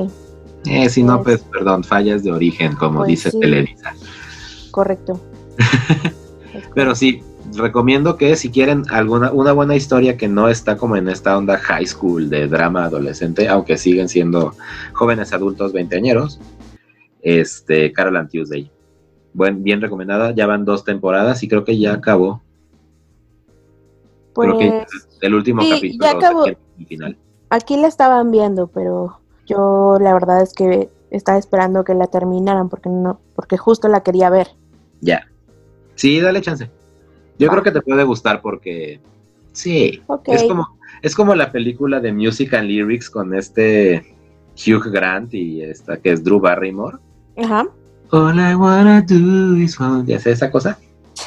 [0.65, 3.39] Eh, si no, Pues- pues, perdón, fallas de origen, como Pues dice sí.
[3.39, 3.93] Televisa.
[4.71, 5.19] correcto.
[6.73, 7.21] Pero sí,
[7.55, 11.57] recomiendo que si quieren alguna una buena historia que no está como en esta onda
[11.57, 14.53] high school de drama adolescente, aunque siguen siendo
[14.93, 16.39] jóvenes adultos veinteañeros,
[17.21, 18.71] este Carol and Tuesday.
[19.33, 22.41] Buen, bien recomendada, ya van dos temporadas y creo que ya acabó.
[24.33, 24.85] Pues creo que
[25.21, 26.43] el último sí, capítulo ya acabó.
[26.43, 27.17] se pierde el final.
[27.49, 32.69] aquí la estaban viendo, pero yo la verdad es que estaba esperando que la terminaran
[32.69, 34.49] porque no, porque justo la quería ver.
[35.01, 35.27] Ya.
[35.95, 36.69] Sí, dale chance.
[37.39, 37.53] Yo Va.
[37.53, 38.99] creo que te puede gustar porque
[39.51, 40.29] sí, Ok.
[40.29, 44.15] es como es como la película de Music and Lyrics con este
[44.55, 46.97] Hugh Grant y esta que es Drew Barrymore.
[47.37, 47.67] Ajá.
[48.11, 50.79] All I wanna do is want- ¿Ya sé esa cosa?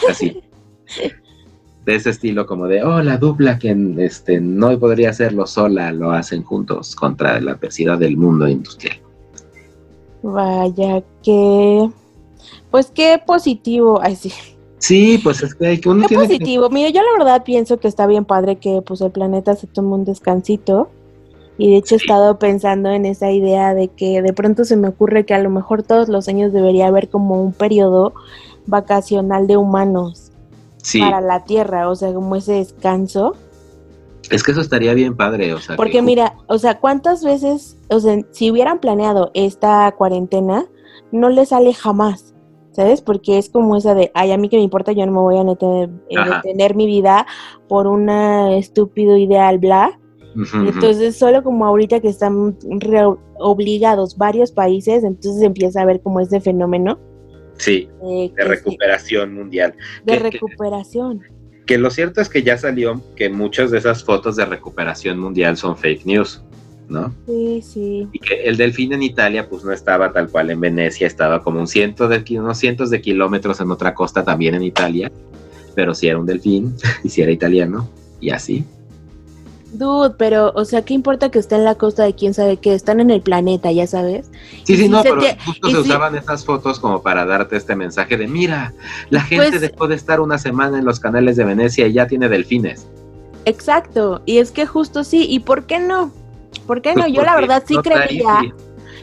[0.08, 0.42] Así.
[1.84, 6.12] De ese estilo como de, oh, la dupla que este, no podría hacerlo sola, lo
[6.12, 8.98] hacen juntos contra la adversidad del mundo industrial.
[10.22, 11.88] Vaya que.
[12.70, 13.98] Pues qué positivo.
[14.02, 14.30] Ay, sí.
[14.80, 16.68] Sí, pues es que hay que uno Qué tiene que- positivo.
[16.70, 19.94] Mira, yo la verdad pienso que está bien padre que pues el planeta se tome
[19.94, 20.88] un descansito.
[21.58, 24.88] Y de hecho he estado pensando en esa idea de que de pronto se me
[24.88, 28.14] ocurre que a lo mejor todos los años debería haber como un periodo
[28.66, 30.32] vacacional de humanos
[30.82, 33.34] Sí, para la Tierra, o sea, como ese descanso.
[34.30, 37.76] es que eso estaría bien padre, o sea, Porque que- mira, o sea, ¿cuántas veces,
[37.90, 40.64] o sea, si hubieran planeado esta cuarentena,
[41.12, 42.32] no le sale jamás,
[42.80, 43.02] ¿sabes?
[43.02, 45.36] Porque es como esa de, ay, a mí que me importa, yo no me voy
[45.38, 47.26] a detener, eh, detener mi vida
[47.68, 49.98] por una estúpido ideal, bla.
[50.54, 56.20] Entonces, solo como ahorita que están re- obligados varios países, entonces empieza a haber como
[56.20, 56.98] ese fenómeno
[57.58, 59.74] sí, eh, de que sí, recuperación mundial.
[60.04, 61.20] de que- que- recuperación.
[61.66, 65.56] Que lo cierto es que ya salió que muchas de esas fotos de recuperación mundial
[65.56, 66.42] son fake news,
[66.90, 67.14] ¿no?
[67.26, 68.08] Sí, sí.
[68.12, 71.60] Y que el delfín en Italia pues no estaba tal cual en Venecia, estaba como
[71.60, 75.10] un ciento de, unos cientos de kilómetros en otra costa también en Italia,
[75.74, 76.74] pero sí era un delfín
[77.04, 77.88] y sí era italiano
[78.20, 78.64] y así.
[79.72, 82.74] Dude, pero, o sea, ¿qué importa que esté en la costa de quién sabe qué?
[82.74, 84.28] Están en el planeta, ya sabes.
[84.64, 87.02] Sí, Y sí, si no, pero te- justo y se si- usaban esas fotos como
[87.02, 88.74] para darte este mensaje de mira,
[89.10, 92.08] la gente Pues- dejó de estar una semana en los canales de Venecia y ya
[92.08, 92.88] tiene delfines.
[93.44, 96.12] Exacto, y es que justo sí, ¿y por qué no?
[96.66, 97.02] ¿Por qué no?
[97.02, 98.54] Pues Yo la verdad sí no creería.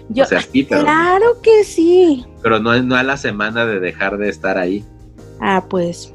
[0.10, 2.26] Yo, o sea, claro que sí.
[2.42, 4.86] pero no, no a la semana de dejar de estar ahí.
[5.42, 6.14] Ah, pues.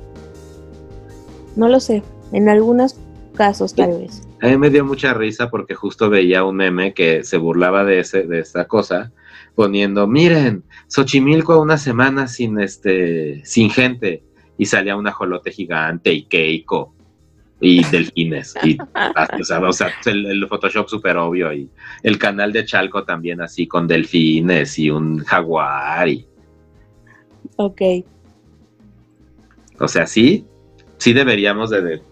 [1.57, 2.03] No lo sé.
[2.33, 2.97] En algunos
[3.35, 4.27] casos, tal vez.
[4.41, 8.01] A mí me dio mucha risa porque justo veía un meme que se burlaba de
[8.01, 9.13] ese, de esta cosa,
[9.55, 14.25] poniendo, miren, Xochimilco una semana sin este, sin gente,
[14.57, 16.95] y salía un ajolote gigante y Keiko
[17.63, 18.55] y delfines.
[18.65, 18.77] Y,
[19.41, 21.53] o sea, o sea, el, el Photoshop súper obvio.
[21.53, 21.71] Y
[22.03, 26.09] el canal de Chalco también así con delfines y un jaguar.
[26.09, 26.27] Y,
[27.57, 27.81] Ok.
[29.79, 30.45] o sea, sí,
[30.99, 32.03] sí deberíamos de, de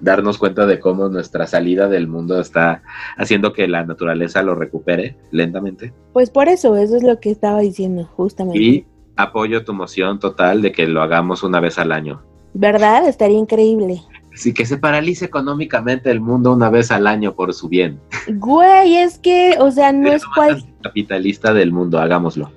[0.00, 2.82] darnos cuenta de cómo nuestra salida del mundo está
[3.16, 5.92] haciendo que la naturaleza lo recupere lentamente.
[6.12, 8.58] Pues por eso, eso es lo que estaba diciendo, justamente.
[8.58, 8.86] Y
[9.16, 12.22] apoyo tu moción total de que lo hagamos una vez al año.
[12.54, 13.06] ¿Verdad?
[13.08, 14.00] Estaría increíble.
[14.34, 18.00] Sí, que se paralice económicamente el mundo una vez al año por su bien.
[18.28, 22.50] Güey, es que, o sea, no Es cual, capitalista del mundo, hagámoslo.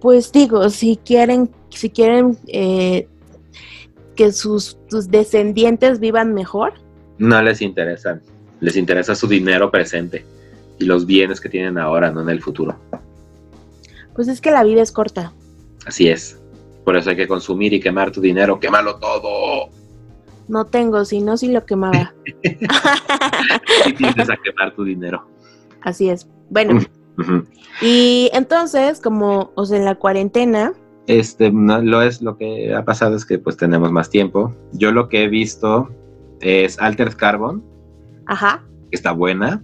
[0.00, 3.06] pues digo, si quieren, si quieren eh,
[4.16, 6.74] que sus, sus descendientes vivan mejor,
[7.18, 8.20] No les interesa.
[8.60, 10.24] Les interesa su dinero presente
[10.80, 12.76] y los bienes que tienen ahora, no en el futuro.
[14.14, 15.32] pues es que la vida es corta.
[15.86, 16.40] Así es.
[16.84, 18.58] Por eso hay que consumir y quemar tu dinero.
[18.58, 19.68] ¡Quémalo todo!
[20.48, 22.14] No tengo, si no, sí lo quemaba.
[23.96, 25.26] Tienes a quemar tu dinero.
[25.82, 26.28] Así es.
[26.50, 26.80] Bueno,
[27.80, 30.72] y entonces, como, o sea, en la cuarentena,
[31.06, 34.54] Este, no, lo es, lo que ha pasado es que pues tenemos más tiempo.
[34.72, 35.88] Yo lo que he visto
[36.40, 37.62] es Altered Carbon,
[38.26, 39.62] ajá, que está buena.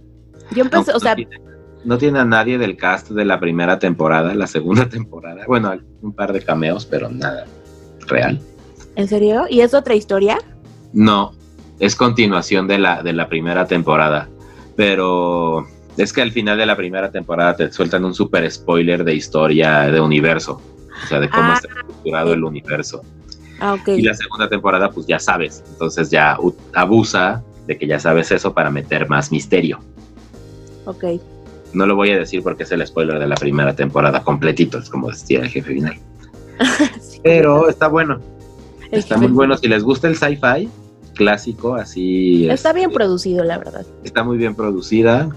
[0.55, 1.41] yo empecé, Aunque o sea, no, tiene,
[1.85, 5.43] no tiene a nadie del cast de la primera temporada, la segunda temporada.
[5.47, 7.45] Bueno, un par de cameos, pero nada
[8.07, 8.39] real.
[8.95, 9.45] ¿en serio?
[9.49, 10.37] ¿Y es otra historia?
[10.93, 11.33] No,
[11.79, 14.29] es continuación de la, de la primera temporada.
[14.75, 15.67] Pero
[15.97, 19.91] es que al final de la primera temporada te sueltan un super spoiler de historia
[19.91, 20.61] de universo.
[21.03, 23.01] O sea, de cómo Ah, está estructurado el universo.
[23.59, 23.89] Ah, ok.
[23.89, 25.63] Y la segunda temporada, pues ya sabes.
[25.69, 26.37] Entonces ya
[26.73, 29.79] abusa de que ya sabes eso para meter más misterio.
[30.85, 31.05] Ok.
[31.73, 34.89] No lo voy a decir porque es el spoiler de la primera temporada completito, es
[34.89, 35.95] como decir el jefe final.
[37.01, 38.19] Sí, Pero está bueno,
[38.91, 39.57] está muy bueno.
[39.57, 40.69] Si les gusta el sci-fi
[41.15, 43.85] clásico, así Está este, bien producido, la verdad.
[44.03, 45.29] está muy bien producida.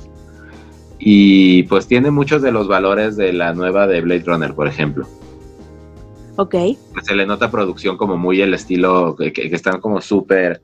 [0.98, 5.06] Y pues tiene muchos de los valores de la nueva de Blade Runner, por ejemplo.
[6.36, 6.54] Ok.
[7.02, 10.62] Se le nota producción como muy el estilo que, están como súper.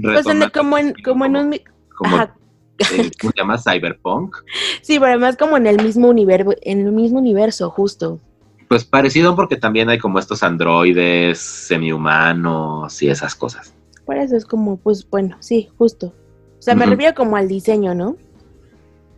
[0.00, 1.60] Pues en, como en, como en un...
[1.96, 2.34] como, Ajá.
[2.78, 3.58] eh, ¿cómo se llama?
[3.58, 4.36] Cyberpunk.
[4.82, 8.20] Sí, pero además como en el mismo universo, en el mismo universo, justo.
[8.68, 13.75] Pues parecido porque también hay como estos androides semi-humanos y esas cosas.
[14.06, 16.14] Por eso es como, pues bueno, sí, justo.
[16.58, 16.92] O sea, me Ujú.
[16.92, 18.16] refiero como al diseño, ¿no?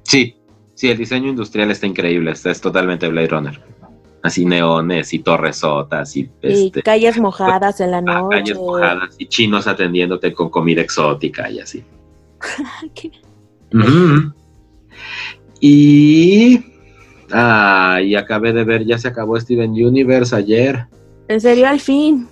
[0.03, 0.35] Sí,
[0.75, 3.61] sí, el diseño industrial está increíble, está, es totalmente Blade Runner.
[4.23, 8.37] Así neones y torresotas y, Y este, calles mojadas en la ah, noche.
[8.39, 11.85] calles mojadas y chinos atendiéndote con comida exótica y así.
[12.95, 13.13] Qué-.
[15.61, 16.65] Y...
[17.31, 20.87] Ah, y acabé de ver, ya se acabó Steven Universe ayer.
[21.29, 22.27] En serio, al fin.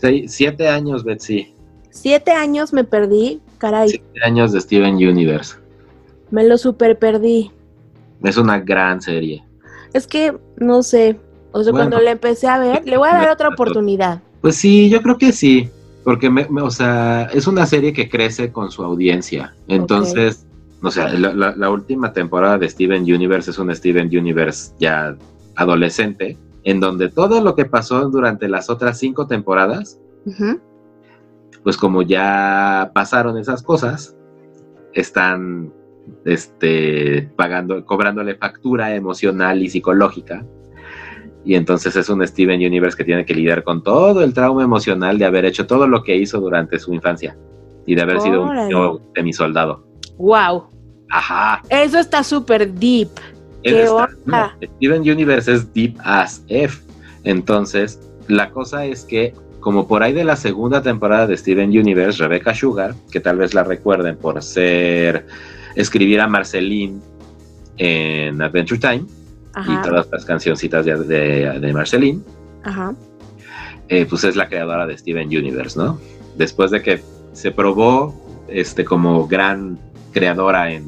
[0.00, 1.52] Seis- siete años, Betsy.
[1.90, 3.88] Siete años me perdí, caray.
[3.90, 5.56] Siete años de Steven Universe.
[6.30, 7.50] Me lo super perdí.
[8.22, 9.42] Es una gran serie.
[9.92, 11.18] Es que, no sé.
[11.52, 11.88] O sea, Bueno.
[11.90, 14.22] cuando le empecé a ver, le voy a dar otra oportunidad.
[14.40, 15.68] Pues sí, yo creo que sí,
[16.04, 19.54] porque me, me- o sea, es una serie que crece con su audiencia.
[19.66, 20.46] Entonces,
[20.82, 25.16] o sea, la, la- la última temporada de Steven Universe es un Steven Universe ya
[25.56, 30.00] adolescente, en donde todo lo que pasó durante las otras cinco temporadas,
[31.62, 34.16] pues como ya pasaron esas cosas,
[34.92, 35.72] están
[36.24, 40.44] este, pagando, cobrándole factura emocional y psicológica.
[41.44, 45.18] Y entonces es un Steven Universe que tiene que lidiar con todo el trauma emocional
[45.18, 47.36] de haber hecho todo lo que hizo durante su infancia
[47.86, 49.86] y de haber sido un semisoldado.
[50.18, 50.68] Wow.
[51.10, 51.62] Ajá.
[51.70, 53.08] Eso está súper deep.
[54.76, 56.82] Steven Universe es deep as F.
[57.24, 62.22] Entonces, la cosa es que, como por ahí de la segunda temporada de Steven Universe,
[62.22, 65.26] Rebecca Sugar, que tal vez la recuerden por ser
[65.76, 67.00] escribir a Marceline
[67.76, 69.04] en Adventure Time
[69.66, 72.22] y todas las cancioncitas de, de, de Marceline,
[72.62, 72.94] Ajá.
[73.88, 75.98] eh, pues es la creadora de Steven Universe, ¿no?
[76.36, 77.02] Después de que
[77.32, 78.14] se probó
[78.48, 79.78] este, como gran
[80.12, 80.86] creadora en,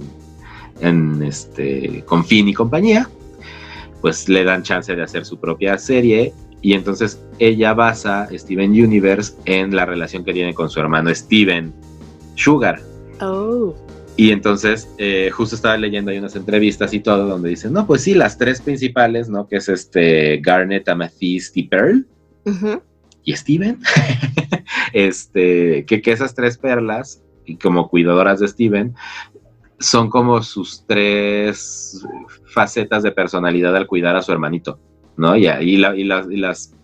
[0.82, 3.08] en este, con Finn y compañía,
[4.00, 9.34] pues le dan chance de hacer su propia serie y entonces ella basa Steven Universe
[9.46, 11.72] en la relación que tiene con su hermano Steven
[12.34, 12.80] Sugar.
[13.20, 13.74] Oh.
[14.16, 18.02] Y entonces, eh, justo estaba leyendo ahí unas entrevistas y todo, donde dicen, no, pues
[18.02, 19.48] sí, las tres principales, ¿no?
[19.48, 22.06] Que es este Garnet, Amethyst y Pearl
[23.24, 23.78] y Steven,
[24.92, 28.94] este, que, que esas tres perlas, y como cuidadoras de Steven,
[29.82, 32.06] son como sus tres
[32.54, 34.78] facetas de personalidad al cuidar a su hermanito,
[35.16, 35.36] ¿no?
[35.36, 36.74] Y, ahí la- y, las-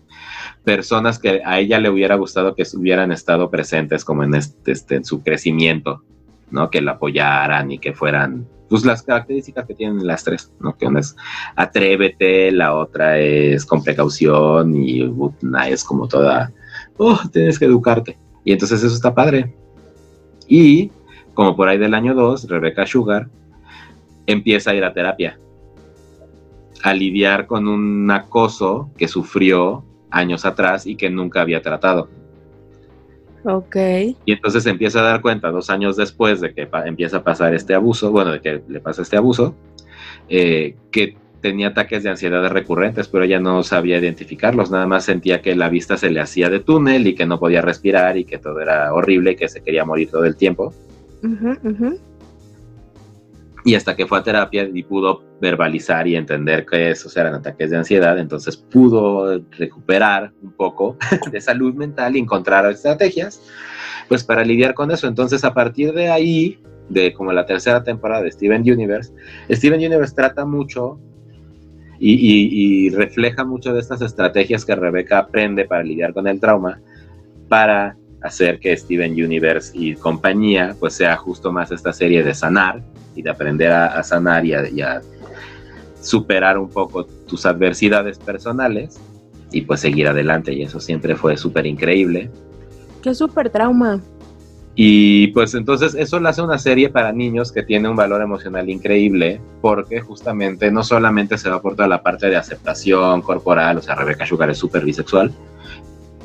[0.63, 4.95] personas que a ella le hubiera gustado que hubieran estado presentes como en, este, este,
[4.97, 6.03] en su crecimiento,
[6.51, 6.69] ¿no?
[6.69, 10.77] Que la apoyaran y que fueran, pues las características que tienen las tres, ¿no?
[10.77, 11.15] Que una es
[11.55, 16.51] atrévete, la otra es con precaución y una es como toda,
[16.97, 18.17] oh, tienes que educarte.
[18.43, 19.55] Y entonces eso está padre.
[20.47, 20.91] Y
[21.39, 23.29] como por ahí del año 2, Rebecca Sugar
[24.27, 25.39] empieza a ir a terapia,
[26.83, 32.09] a lidiar con un acoso que sufrió años atrás y que nunca había tratado.
[33.45, 33.73] Ok.
[34.25, 37.53] Y entonces se empieza a dar cuenta dos años después de que empieza a pasar
[37.53, 39.55] este abuso, bueno, de que le pasa este abuso,
[40.27, 45.41] eh, que tenía ataques de ansiedad recurrentes, pero ella no sabía identificarlos, nada más sentía
[45.41, 48.39] que la vista se le hacía de túnel y que no podía respirar y que
[48.39, 50.73] todo era horrible y que se quería morir todo el tiempo.
[53.65, 57.69] Y hasta que fue a terapia y pudo verbalizar y entender que esos eran ataques
[57.69, 60.97] de ansiedad, entonces pudo recuperar un poco
[61.31, 63.41] de salud mental y encontrar estrategias
[64.07, 65.07] pues para lidiar con eso.
[65.07, 66.59] Entonces a partir de ahí,
[66.89, 69.13] de como la tercera temporada de Steven Universe,
[69.51, 70.99] Steven Universe trata mucho
[72.01, 76.79] y refleja mucho de estas estrategias que Rebeca aprende para lidiar con el trauma
[77.49, 82.81] para hacer que Steven Universe y compañía pues sea justo más esta serie de sanar
[83.15, 85.01] y de aprender a, a sanar y a, y a
[86.01, 88.99] superar un poco tus adversidades personales
[89.51, 92.29] y pues seguir adelante y eso siempre fue súper increíble.
[93.01, 94.01] Qué súper trauma.
[94.75, 98.69] Y pues entonces eso le hace una serie para niños que tiene un valor emocional
[98.69, 103.81] increíble porque justamente no solamente se va por toda la parte de aceptación corporal, o
[103.81, 105.33] sea, Rebeca Sugar es súper bisexual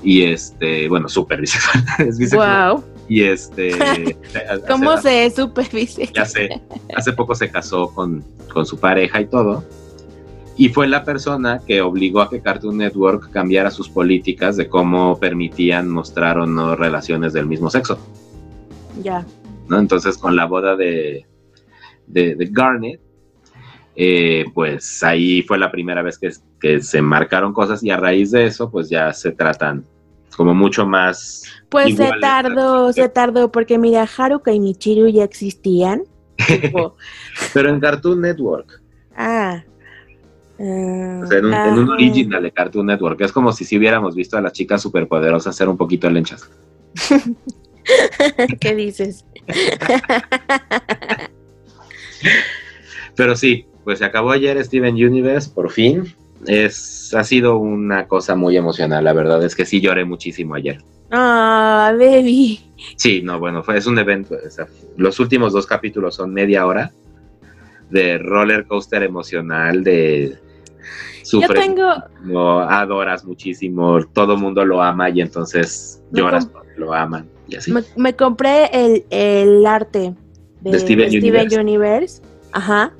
[0.05, 2.73] y este, bueno, súper bisexual, es bisexual.
[2.75, 2.85] Wow.
[3.09, 4.17] Y este...
[4.69, 6.09] ¿Cómo hace- se supervise?
[6.15, 6.61] ya sé,
[6.95, 9.65] hace poco se casó con, con su pareja y todo.
[10.57, 15.19] Y fue la persona que obligó a que Cartoon Network cambiara sus políticas de cómo
[15.19, 17.99] permitían mostrar o no relaciones del mismo sexo.
[19.03, 19.27] Ya.
[19.69, 19.79] ¿no?
[19.79, 21.27] Entonces, con la boda de,
[22.07, 23.01] de, de Garnet,
[23.97, 26.31] eh, pues ahí fue la primera vez que,
[26.61, 29.85] que se marcaron cosas y a raíz de eso, pues ya se tratan
[30.35, 31.43] como mucho más.
[31.69, 36.05] Pues iguales se tardó, se tardó, porque mira, Haruka y Michiru ya existían.
[36.47, 36.97] Tipo,
[37.55, 38.81] Pero en Cartoon Network.
[39.17, 39.63] ah.
[40.59, 43.21] ah, O sea, en un, en un ah, original de Cartoon Network.
[43.21, 46.49] Es como si si hubiéramos visto a las chicas superpoderosas ser un poquito lenchas.
[48.61, 49.25] ¿Qué dices?
[53.17, 56.15] Pero sí, pues se acabó ayer Steven Universe, por fin.
[56.47, 60.83] Es, ha sido una cosa muy emocional, la verdad es que sí lloré muchísimo ayer.
[61.11, 62.61] Ah, baby.
[62.97, 64.35] Sí, no, bueno, fue, es un evento.
[64.35, 64.67] o sea,
[64.97, 66.93] los últimos dos capítulos son media hora
[67.91, 70.37] de roller coaster emocional, de
[71.25, 76.93] Yo tengo, muchísimo, adoras muchísimo, todo mundo lo ama y entonces Me lloras porque lo
[76.93, 77.73] aman y así.
[77.73, 80.15] me, me compré el, el arte
[80.63, 81.61] de, De Steven de Universe.
[81.61, 82.23] Universe.
[82.53, 82.93] Ajá.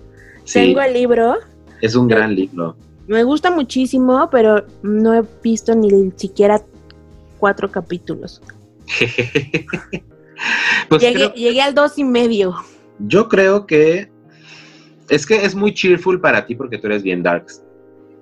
[0.45, 1.37] Sí, Tengo el libro.
[1.81, 2.77] es un gran libro.
[3.07, 6.63] Me gusta muchísimo, pero no he visto ni siquiera
[7.39, 8.41] cuatro capítulos.
[10.89, 12.55] pues llegué, creo- llegué al dos y medio.
[12.99, 14.11] yo creo que
[15.09, 17.63] es que es muy cheerful para ti porque tú eres bien darks.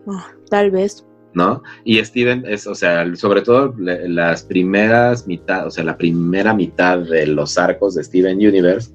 [0.09, 1.07] Ah, tal vez.
[1.35, 1.63] ¿no?
[1.85, 6.99] Y Steven es, o sea, sobre todo las primeras mitad, o sea, la primera mitad
[6.99, 8.91] de los arcos de Steven Universe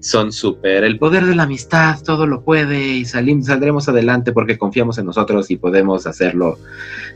[0.00, 4.58] son súper, el poder de la amistad, todo lo puede y salimos, saldremos adelante porque
[4.58, 6.58] confiamos en nosotros y podemos hacerlo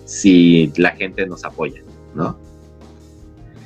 [0.04, 1.82] si la gente nos apoya,
[2.14, 2.38] ¿no?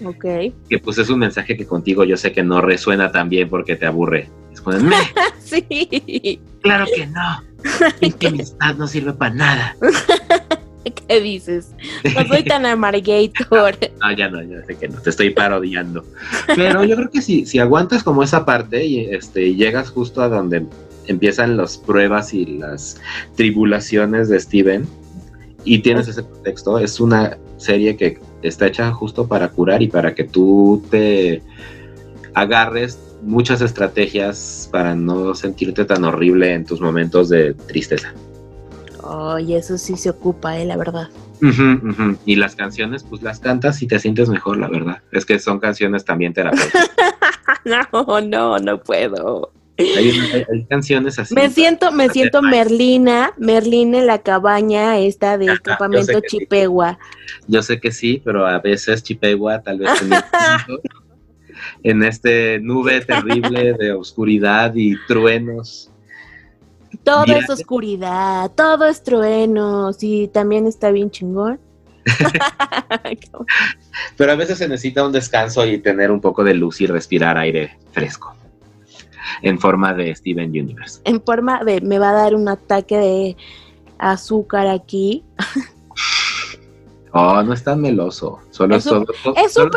[0.05, 0.25] Ok.
[0.69, 3.77] Que pues es un mensaje que contigo yo sé que no resuena tan bien porque
[3.77, 4.29] te aburre.
[4.53, 4.97] Es como, "Me,
[5.41, 6.41] sí.
[6.61, 7.43] claro que no.
[8.29, 9.77] Amistad no sirve para nada.
[11.13, 11.75] ¿Qué dices?
[12.15, 13.77] No soy tan amargator.
[14.01, 16.05] No, ya no, ya sé que no, te estoy parodiando.
[16.57, 20.29] Pero yo creo que si, si aguantas como esa parte y este, llegas justo a
[20.29, 20.65] donde
[21.07, 22.99] empiezan las pruebas y las
[23.37, 24.87] tribulaciones de Steven
[25.65, 30.15] y tienes ese contexto, es una serie que está hecha justo para curar y para
[30.15, 31.43] que tú te
[32.33, 38.15] agarres muchas estrategias para no sentirte tan horrible en tus momentos de tristeza.
[39.05, 41.09] Ay, eso sí se ocupa, eh, la verdad.
[42.25, 44.99] Y las canciones, pues las cantas y te sientes mejor, la verdad.
[45.11, 46.91] Es que son canciones también terapéuticas.
[47.65, 49.53] No, no, no puedo.
[49.79, 51.33] Hay, una- hay- hay canciones así.
[51.33, 56.39] Me siento, me siento Merlina, Merlina en la cabaña esta del Ajá, yo campamento sí.
[56.39, 56.99] Chipegua.
[57.47, 60.11] Yo sé que sí, pero a veces Chipegua tal vez en,
[61.85, 65.89] en este nube terrible de oscuridad y truenos.
[67.05, 67.39] Todo Mira.
[67.39, 71.59] es oscuridad, todo es trueno, sí, también está bien chingón.
[74.17, 77.39] Pero a veces se necesita un descanso y tener un poco de luz y respirar
[77.39, 78.35] aire fresco.
[79.41, 81.01] En forma de Steven Universe.
[81.05, 83.37] en forma de, me va a dar un ataque de
[83.99, 85.25] azúcar aquí.
[87.15, 88.39] Oh, no es tan meloso.
[88.51, 89.05] Solo Es súper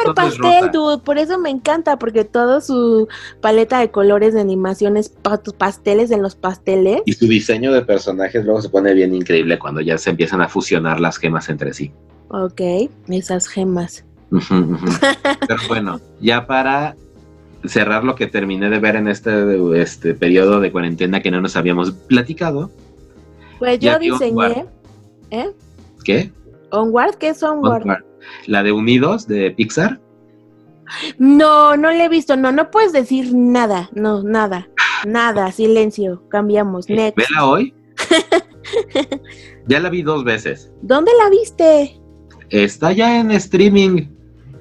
[0.06, 3.10] todo pastel, dude, por eso me encanta, porque toda su
[3.42, 7.02] paleta de colores de animaciones, pa- pasteles en los pasteles.
[7.06, 10.48] Y su diseño de personajes luego se pone bien increíble cuando ya se empiezan a
[10.48, 11.92] fusionar las gemas entre sí.
[12.30, 12.62] Ok,
[13.10, 14.06] esas gemas.
[14.50, 16.96] Pero bueno, ya para
[17.66, 19.32] cerrar lo que terminé de ver en este,
[19.82, 22.72] este periodo de cuarentena que no nos habíamos platicado,
[23.60, 24.66] Pues yo diseñé.
[25.32, 25.52] ¿Eh?
[26.04, 26.32] ¿qué?
[26.76, 27.16] ¿Onward?
[27.16, 27.84] ¿Qué es Onward?
[27.84, 28.04] Onward.
[28.48, 30.00] La de Unidos de Pixar.
[31.18, 32.36] No, no le he visto.
[32.38, 33.90] No, no puedes decir nada.
[33.94, 34.68] No, nada.
[35.06, 35.52] Nada.
[35.52, 36.24] Silencio.
[36.30, 36.90] Cambiamos.
[36.90, 37.18] Next.
[37.18, 37.74] Vela hoy.
[39.68, 40.72] ya la vi dos veces.
[40.82, 42.00] ¿Dónde la viste?
[42.50, 44.08] Está ya en streaming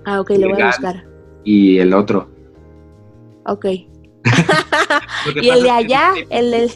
[0.07, 1.05] Ah, ok, lo voy a buscar.
[1.45, 2.29] y el otro.
[3.47, 3.65] Ok.
[5.43, 6.71] Y el de allá, el, el-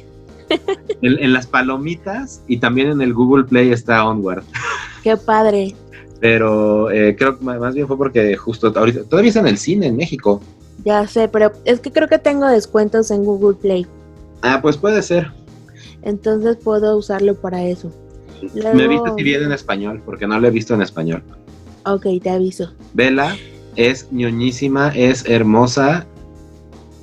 [1.02, 4.44] en, en las palomitas y también en el Google Play está Onward.
[5.02, 5.74] Qué padre.
[6.20, 9.86] Pero eh, creo que más bien fue porque justo ahorita, todavía está en el cine
[9.86, 10.40] en México.
[10.84, 13.86] Ya sé, pero es que creo que tengo descuentos en Google Play.
[14.42, 15.30] Ah, pues puede ser.
[16.02, 17.92] Entonces puedo usarlo para eso.
[18.54, 21.22] Luego- Me viste si bien en español, porque no lo he visto en español.
[21.84, 22.72] Ok, te aviso.
[22.94, 23.36] Vela
[23.76, 26.06] es ñoñísima, es hermosa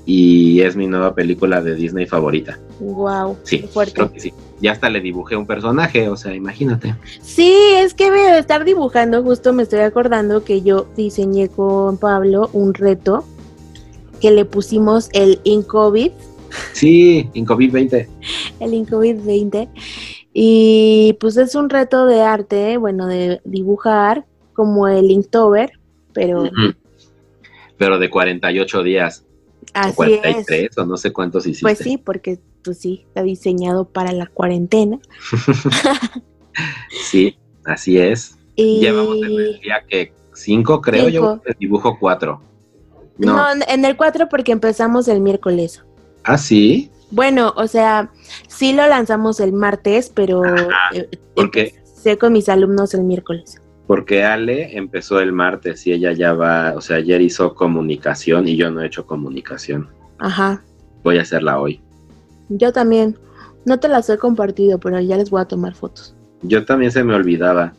[0.05, 2.59] y es mi nueva película de Disney favorita.
[2.79, 3.37] Wow.
[3.43, 3.93] Sí, fuerte.
[3.93, 4.33] creo que sí.
[4.61, 6.95] Ya hasta le dibujé un personaje, o sea, imagínate.
[7.21, 12.49] Sí, es que de estar dibujando, justo me estoy acordando que yo diseñé con Pablo
[12.53, 13.25] un reto
[14.21, 16.11] que le pusimos el InCovid,
[16.73, 18.07] Sí, en COVID-20.
[18.59, 19.69] el InCovid 20.
[20.33, 25.71] Y pues es un reto de arte, bueno, de dibujar como el Inktober,
[26.13, 26.73] pero Ujú.
[27.77, 29.24] Pero de 48 días,
[29.75, 29.95] o así es.
[29.95, 31.63] 43, o no sé cuántos hiciste.
[31.65, 34.99] Pues sí, porque pues sí, está diseñado para la cuarentena.
[37.09, 38.37] Sí, así es.
[38.55, 41.57] Y Ya vamos en el día que 5, creo yo, Cinco.
[41.59, 42.41] dibujo 4.
[43.17, 43.55] No.
[43.55, 45.83] no, en el 4 porque empezamos el miércoles.
[46.23, 46.89] Ah, sí.
[47.11, 48.09] Bueno, o sea,
[48.47, 50.43] sí lo lanzamos el martes, pero
[50.93, 53.61] eh, porque- empecé con mis alumnos el miércoles.
[53.87, 58.55] Porque Ale empezó el martes y ella ya va, o sea, ayer hizo comunicación y
[58.55, 59.87] yo no he hecho comunicación.
[60.17, 60.63] Ajá,
[61.03, 61.81] Voy a hacerla hoy.
[62.49, 63.15] yo también.
[63.65, 66.15] No te las he compartido, pero ya les voy a tomar fotos.
[66.43, 67.73] Yo también se me olvidaba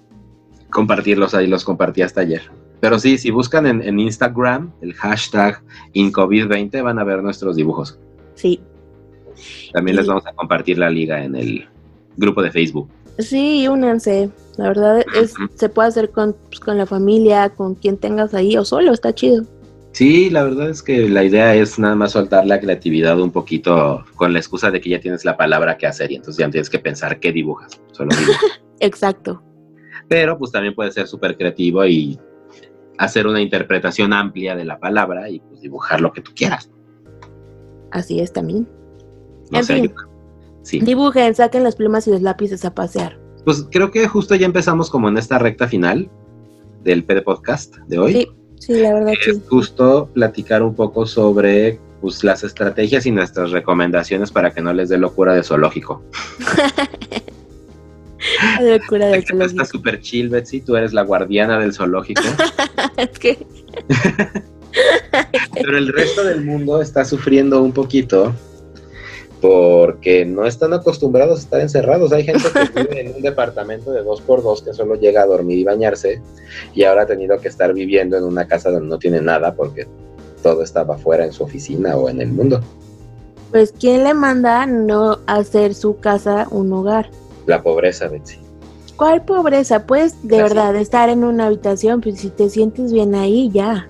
[0.70, 2.42] compartirlos ahí, los compartí hasta ayer.
[2.80, 5.62] Pero sí, si buscan en, en Instagram el hashtag
[5.94, 7.98] InCovid20 van a ver nuestros dibujos.
[8.34, 8.60] Sí,
[9.72, 11.66] También les vamos a compartir la liga en el
[12.16, 12.88] grupo de Facebook.
[13.18, 14.28] sí, únanse.
[14.56, 18.56] La verdad es, se puede hacer con, pues, con la familia, con quien tengas ahí,
[18.56, 19.44] o solo, está chido.
[19.92, 24.04] Sí, la verdad es que la idea es nada más soltar la creatividad un poquito
[24.16, 26.52] con la excusa de que ya tienes la palabra que hacer y entonces ya no
[26.52, 28.42] tienes que pensar qué dibujas, solo dibujas.
[28.80, 29.42] Exacto.
[30.08, 32.18] Pero pues también puedes ser súper creativo y
[32.98, 36.70] hacer una interpretación amplia de la palabra y pues dibujar lo que tú quieras.
[37.90, 38.68] Así es también.
[39.50, 39.84] No En sé, fin.
[39.86, 39.94] yo-
[40.62, 40.80] sí.
[40.80, 43.18] Dibujen, saquen las plumas y los lápices a pasear.
[43.46, 46.10] Pues creo que justo ya empezamos como en esta recta final
[46.82, 48.12] del PD Podcast de hoy.
[48.12, 48.28] Sí,
[48.58, 49.42] sí, la verdad Es sí.
[49.48, 54.88] justo platicar un poco sobre pues, las estrategias y nuestras recomendaciones para que no les
[54.88, 56.02] dé locura de zoológico.
[58.60, 59.64] La locura del zoológico.
[59.64, 62.22] súper chill, Betsy, tú eres la guardiana del zoológico,
[62.96, 63.46] Es que
[65.54, 68.34] pero el resto del mundo está sufriendo un poquito
[69.40, 72.12] porque no están acostumbrados a estar encerrados.
[72.12, 75.26] Hay gente que vive en un departamento de dos por dos que solo llega a
[75.26, 76.20] dormir y bañarse
[76.74, 79.86] y ahora ha tenido que estar viviendo en una casa donde no tiene nada porque
[80.42, 82.60] todo estaba afuera en su oficina o en el mundo.
[83.50, 87.10] Pues, ¿quién le manda no hacer su casa un hogar?
[87.46, 88.38] La pobreza, Betsy.
[88.96, 89.86] ¿Cuál pobreza?
[89.86, 90.54] Pues, de Así.
[90.54, 93.88] verdad, estar en una habitación, pues si te sientes bien ahí, ya.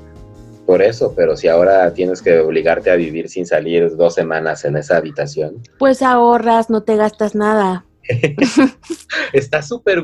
[0.67, 4.77] Por eso, pero si ahora tienes que obligarte a vivir sin salir dos semanas en
[4.77, 7.85] esa habitación, Pues ahorras, no te gastas nada.
[9.33, 10.03] está súper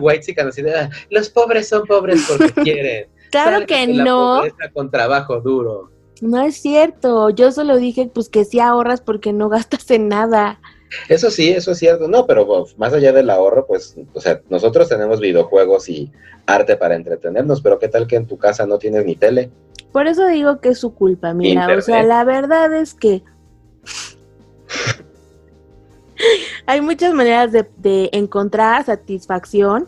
[0.48, 3.08] así de, "Ah, los pobres son pobres porque quieren.
[3.30, 4.42] Claro que la no,
[4.72, 5.90] con trabajo duro.
[6.20, 7.30] no es cierto.
[7.30, 10.60] Yo solo dije, pues que sí ahorras porque no gastas en nada.
[11.08, 12.06] Eso sí, eso es cierto.
[12.06, 16.12] No, pero pues, más allá del ahorro, pues, o sea, nosotros tenemos videojuegos y
[16.46, 19.50] arte para entretenernos, pero ¿qué tal que en tu casa no tienes ni tele?
[19.92, 21.68] Por eso digo que es su culpa, mira.
[21.76, 23.22] O sea, la verdad es que
[26.66, 29.86] hay muchas maneras de, de encontrar satisfacción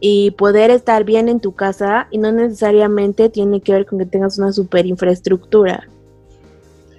[0.00, 4.06] y poder estar bien en tu casa y no necesariamente tiene que ver con que
[4.06, 5.88] tengas una super infraestructura.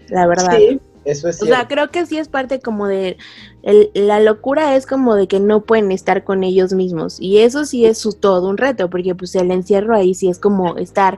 [0.09, 0.57] La verdad.
[0.57, 3.17] Sí, eso es O sea, creo que sí es parte como de...
[3.63, 7.17] el- la locura es como de que no pueden estar con ellos mismos.
[7.19, 10.37] Y eso sí es su, todo un reto, porque pues el encierro ahí sí es
[10.39, 11.17] como estar,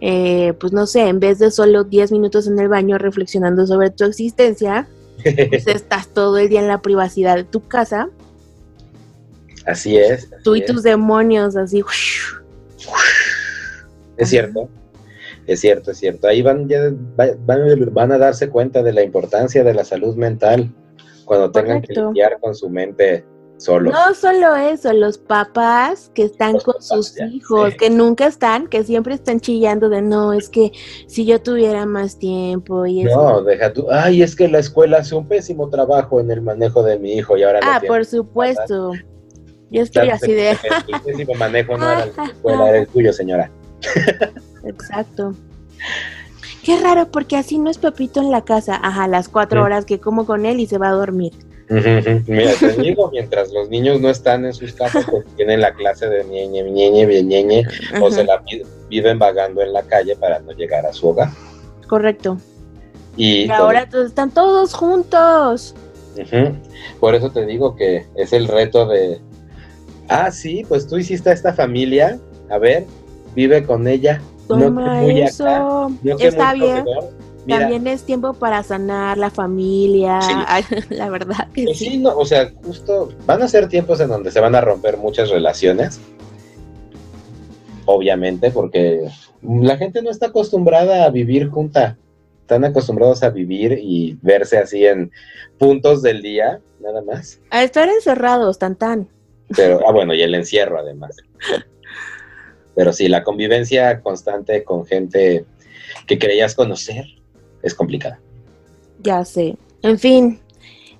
[0.00, 3.90] eh, pues no sé, en vez de solo 10 minutos en el baño reflexionando sobre
[3.90, 4.86] tu existencia,
[5.48, 8.08] pues estás todo el día en la privacidad de tu casa,
[9.66, 10.28] así es.
[10.42, 10.66] tú así y es.
[10.66, 11.82] tus demonios así.
[14.16, 14.68] Es cierto.
[15.46, 16.28] Es cierto, es cierto.
[16.28, 17.60] Ahí van, ya, va- van,
[17.92, 20.72] van a darse cuenta de la importancia de la salud mental
[21.24, 23.24] cuando tengan que lidiar con su mente
[23.56, 23.92] solos.
[23.92, 27.76] No solo eso, los papás que están Los con papás, sus ya, hijos, sí.
[27.76, 30.72] que nunca están, que siempre están chillando de no, es que
[31.06, 33.16] si yo tuviera más tiempo y eso.
[33.16, 33.86] No, deja tú.
[33.90, 37.36] Ay, es que la escuela hace un pésimo trabajo en el manejo de mi hijo
[37.36, 38.92] y ahora ah, por supuesto.
[39.70, 43.12] Yo estoy Claro, así de, El pésimo manejo no era la escuela, era el tuyo,
[43.12, 43.50] señora.
[44.64, 45.34] exacto.
[46.64, 48.78] Qué raro, porque así no es Pepito en la casa.
[48.82, 49.64] Ajá, las cuatro Sí.
[49.64, 51.32] horas que como con él y se va a dormir.
[52.26, 56.06] Mira, te digo, mientras los niños no están en sus casas, pues tienen la clase
[56.08, 57.64] de ñeñe, ñeñe, bien ñeñe,
[58.00, 61.30] o se la vi- viven vagando en la calle para no llegar a su hogar.
[61.88, 62.36] Correcto.
[63.16, 65.74] Y Y ahora todos- están todos juntos.
[67.00, 69.20] Por eso te digo que es el reto de,
[70.08, 72.18] ah, sí, pues tú hiciste a esta familia,
[72.50, 72.84] a ver,
[73.34, 74.20] vive con ella.
[74.56, 75.46] No Toma muy eso.
[75.46, 75.58] acá,
[76.02, 76.84] no Está bien.
[77.44, 80.20] Mira, También es tiempo para sanar la familia.
[80.20, 80.32] Sí.
[80.46, 81.86] Ay, la verdad que pues sí.
[81.86, 84.96] sí, no, o sea, justo van a ser tiempos en donde se van a romper
[84.96, 86.00] muchas relaciones.
[87.84, 89.08] Obviamente, porque
[89.42, 91.96] la gente no está acostumbrada a vivir junta.
[92.42, 95.10] Están acostumbrados a vivir y verse así en
[95.58, 97.40] puntos del día, nada más.
[97.50, 99.08] A estar encerrados, tan tan.
[99.56, 101.16] Pero, ah, bueno, y el encierro además.
[102.74, 105.44] Pero sí, la convivencia constante con gente
[106.06, 107.04] que creías conocer
[107.62, 108.20] es complicada.
[109.02, 109.56] Ya sé.
[109.82, 110.40] En fin.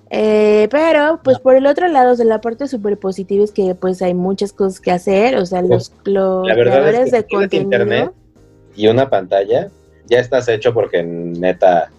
[0.09, 4.01] Eh, pero, pues por el otro lado, de la parte súper positiva es que pues
[4.01, 5.37] hay muchas cosas que hacer.
[5.37, 7.63] O sea, los, los La verdad creadores es que de contenido.
[7.63, 8.11] internet
[8.75, 9.69] y una pantalla,
[10.07, 11.91] ya estás hecho porque neta,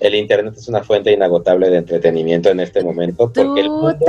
[0.00, 4.06] el internet es una fuente inagotable de entretenimiento en este momento, porque el mundo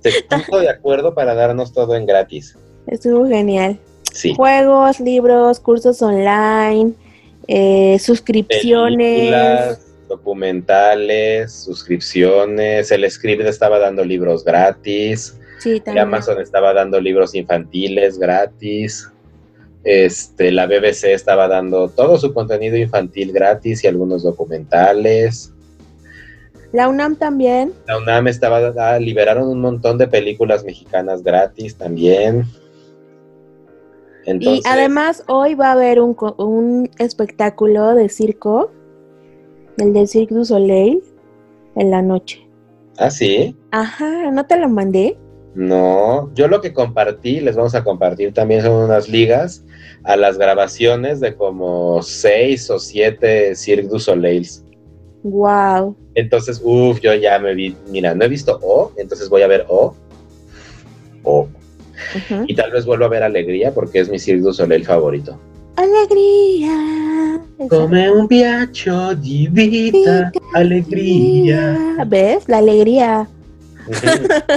[0.00, 2.56] se puso de acuerdo para darnos todo en gratis.
[2.86, 3.78] Estuvo genial.
[4.12, 4.34] Sí.
[4.34, 6.92] Juegos, libros, cursos online,
[7.48, 9.18] eh, suscripciones.
[9.18, 16.06] Películas, documentales, suscripciones, el script estaba dando libros gratis, Sí, también.
[16.06, 19.08] Amazon estaba dando libros infantiles gratis,
[19.84, 25.52] este, la BBC estaba dando todo su contenido infantil gratis y algunos documentales.
[26.72, 27.72] La UNAM también.
[27.86, 32.44] La UNAM estaba, ah, liberaron un montón de películas mexicanas gratis también.
[34.24, 38.70] Entonces, y además hoy va a haber un, un espectáculo de circo,
[39.78, 41.02] el de Cirque du Soleil,
[41.74, 42.46] en la noche.
[42.98, 43.56] ¿ah, sí?
[43.70, 45.18] Ajá, ¿no te lo mandé?
[45.54, 49.62] No, yo lo que compartí, les vamos a compartir también son unas ligas
[50.04, 54.64] a las grabaciones de como seis o siete Cirque du Soleils.
[55.22, 55.94] Wow.
[56.14, 59.66] Entonces, uff, yo ya me vi, mira, no he visto O, entonces voy a ver
[59.68, 59.94] O.
[61.22, 61.48] O.
[62.46, 65.38] Y tal vez vuelvo a ver Alegría porque es mi Cirque du Soleil favorito.
[65.76, 67.40] Alegría.
[67.68, 72.04] Come un piacho di vita, alegría.
[72.06, 72.44] ¿Ves?
[72.48, 73.28] La alegría.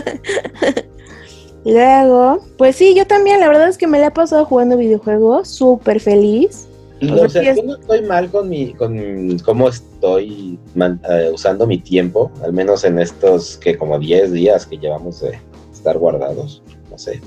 [1.65, 5.47] Luego, pues sí, yo también, la verdad es que me la he pasado jugando videojuegos,
[5.47, 6.67] súper feliz.
[6.99, 11.65] Y, O sea, yo no estoy mal con mi, con cómo estoy man- eh, usando
[11.65, 15.39] mi tiempo, al menos en estos que como 10 días que llevamos de
[15.73, 16.61] estar guardados,
[16.95, 17.19] no sé.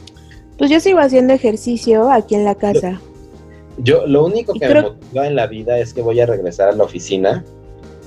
[0.56, 2.98] Pues yo sigo haciendo ejercicio aquí en la casa.
[3.76, 6.70] Yo lo único que creo- me motiva en la vida es que voy a regresar
[6.70, 7.44] a la oficina.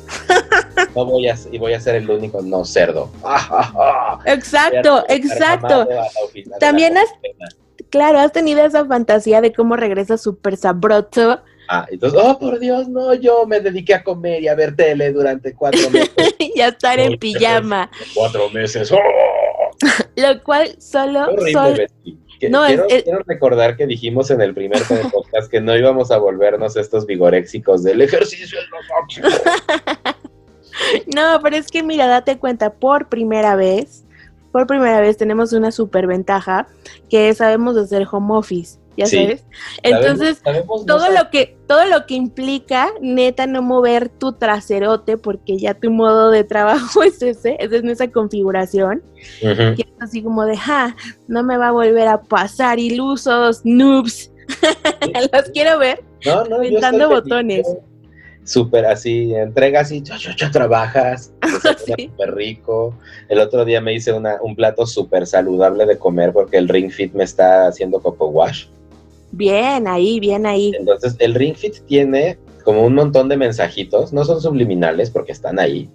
[0.95, 3.09] No voy a y voy a ser el único no cerdo.
[4.26, 5.88] Exacto, exacto.
[6.26, 7.14] oficina También has-.
[7.89, 11.39] Claro, has tenido esa fantasía de cómo regresa súper sabroso.
[11.70, 15.14] Ah, entonces, oh por Dios, no, yo me dediqué a comer y a ver tele
[15.14, 16.12] durante cuatro meses.
[16.39, 17.89] y a estar en pijama.
[18.14, 18.91] cuatro meses.
[18.91, 18.97] ¡Oh!
[20.16, 21.88] Lo cual solo, horrible, sol-
[22.50, 26.18] No, quiero, es- quiero recordar que dijimos en el primer podcast que no íbamos a
[26.18, 29.28] volvernos estos vigoréxicos del ejercicio es lo máximo.
[31.16, 34.04] No, pero es que mira, date cuenta, por primera vez,
[34.52, 36.68] por primera vez tenemos una super ventaja
[37.10, 39.18] que sabemos hacer home office, ya Sí.
[39.24, 39.46] sabes.
[39.84, 44.34] Entonces, Sabemos- sabemos no todo lo que todo lo que implica neta no mover tu
[44.34, 49.02] traserote porque ya tu modo de trabajo es ese, esa es nuestra configuración.
[49.42, 49.62] Ujú.
[49.78, 50.96] Y es así como de, ja,
[51.28, 54.32] no me va a volver a pasar ilusos, noobs.
[55.34, 56.04] Los quiero ver.
[56.26, 57.68] No, no, feliz, botones.
[58.44, 61.32] Súper así, entregas y yo, yo, yo trabajas,
[61.86, 62.10] Sí.
[62.10, 62.98] súper rico.
[63.30, 66.89] El otro día me hice una, un plato súper saludable de comer porque el Ring
[66.92, 68.66] Fit me está haciendo coco wash.
[69.32, 70.74] Bien ahí, bien ahí.
[70.78, 75.60] Entonces, el Ring Fit tiene como un montón de mensajitos, no son subliminales porque están
[75.60, 75.90] ahí,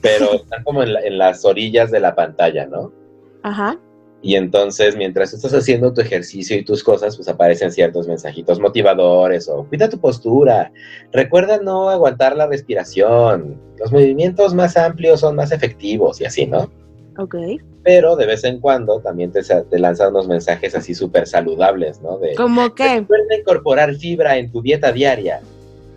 [0.00, 2.92] pero están como en, la- en las orillas de la pantalla, ¿no?
[3.42, 3.78] Ajá.
[4.24, 9.48] Y entonces, mientras estás haciendo tu ejercicio y tus cosas, pues aparecen ciertos mensajitos motivadores
[9.48, 10.70] o cuida tu postura,
[11.12, 16.70] recuerda no aguantar la respiración, los movimientos más amplios son más efectivos y así, ¿no?
[17.18, 17.34] Ok.
[17.82, 22.18] Pero de vez en cuando también te, te lanzan unos mensajes así súper saludables, ¿no?
[22.18, 23.00] De, ¿Cómo qué?
[23.00, 25.40] Recuerda incorporar fibra en tu dieta diaria,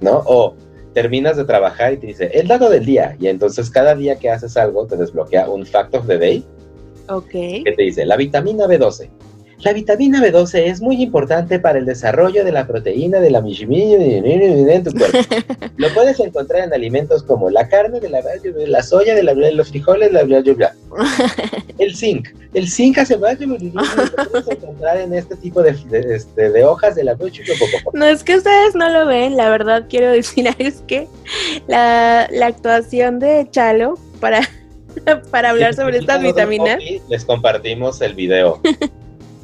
[0.01, 0.23] ¿no?
[0.25, 0.55] O
[0.93, 3.15] terminas de trabajar y te dice, el dato del día.
[3.19, 6.43] Y entonces cada día que haces algo te desbloquea un fact of the day
[7.09, 7.29] Ok.
[7.29, 9.09] que te dice, la vitamina B12.
[9.65, 13.97] La vitamina B12 es muy importante para el desarrollo de la proteína de la mishimilla
[13.97, 15.17] en tu cuerpo.
[15.77, 19.33] Lo puedes encontrar en alimentos como la carne, de la, de la soya, de, la,
[19.33, 20.75] de los frijoles, la, bla, bla, bla.
[21.79, 22.27] El zinc.
[22.53, 23.57] El zinc hace más lo
[24.31, 27.17] puedes encontrar en este tipo de, de, este, de hojas de la
[27.93, 31.07] No es que ustedes no lo ven, la verdad quiero decir es que
[31.67, 34.41] la, la actuación de Chalo para
[35.31, 36.79] para hablar sobre estas vitaminas.
[37.09, 38.61] Les compartimos el video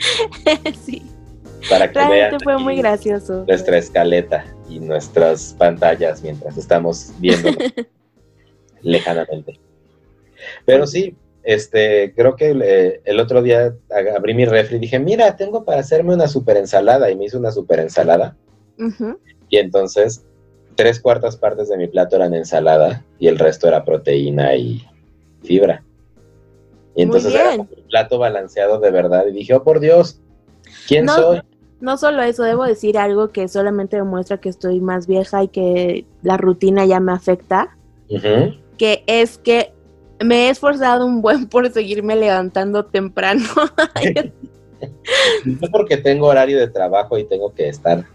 [0.86, 1.04] sí,
[1.70, 3.46] para que vean realmente fue aquí muy gracioso.
[3.48, 7.50] nuestra escaleta y nuestras pantallas mientras estamos viendo
[8.82, 9.60] lejanamente.
[10.66, 13.74] Pero sí, este, creo que eh, el otro día
[14.16, 17.38] abrí mi refri y dije, mira, tengo para hacerme una super ensalada y me hice
[17.38, 18.36] una super ensalada
[19.50, 20.24] y entonces
[20.76, 24.84] tres cuartas partes de mi plato eran ensalada y el resto era proteína y
[25.44, 25.84] fibra.
[26.96, 30.20] Y entonces era como un plato balanceado de verdad y dije, oh por Dios,
[30.88, 31.42] ¿quién No, soy?
[31.80, 36.06] No solo eso, debo decir algo que solamente demuestra que estoy más vieja y que
[36.22, 37.76] la rutina ya me afecta,
[38.78, 39.74] que es que
[40.24, 43.46] me he esforzado un buen por seguirme levantando temprano.
[45.46, 48.06] No porque tengo horario de trabajo y tengo que estar.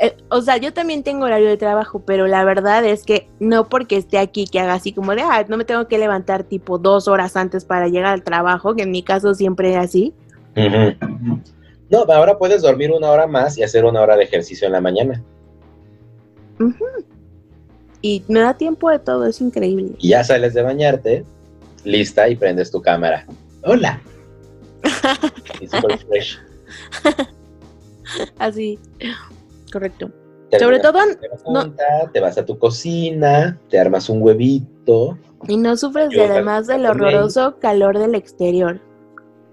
[0.00, 3.68] Eh, o sea, yo también tengo horario de trabajo, pero la verdad es que no
[3.68, 6.78] porque esté aquí que haga así como de, ah, no me tengo que levantar tipo
[6.78, 10.14] dos horas antes para llegar al trabajo, que en mi caso siempre es así.
[11.88, 14.80] No, ahora puedes dormir una hora más y hacer una hora de ejercicio en la
[14.80, 15.22] mañana.
[18.02, 19.92] Y me da tiempo de todo, es increíble.
[19.98, 21.24] Y ya sales de bañarte,
[21.84, 23.26] lista y prendes tu cámara.
[23.62, 24.00] Hola.
[25.60, 26.38] Y super fresh.
[28.38, 28.78] Así,
[29.70, 30.10] correcto.
[30.58, 35.16] Sobre todo, pregunta, Te vas a tu cocina, te armas un huevito.
[35.46, 38.80] y no sufres de además del horroroso calor del exterior.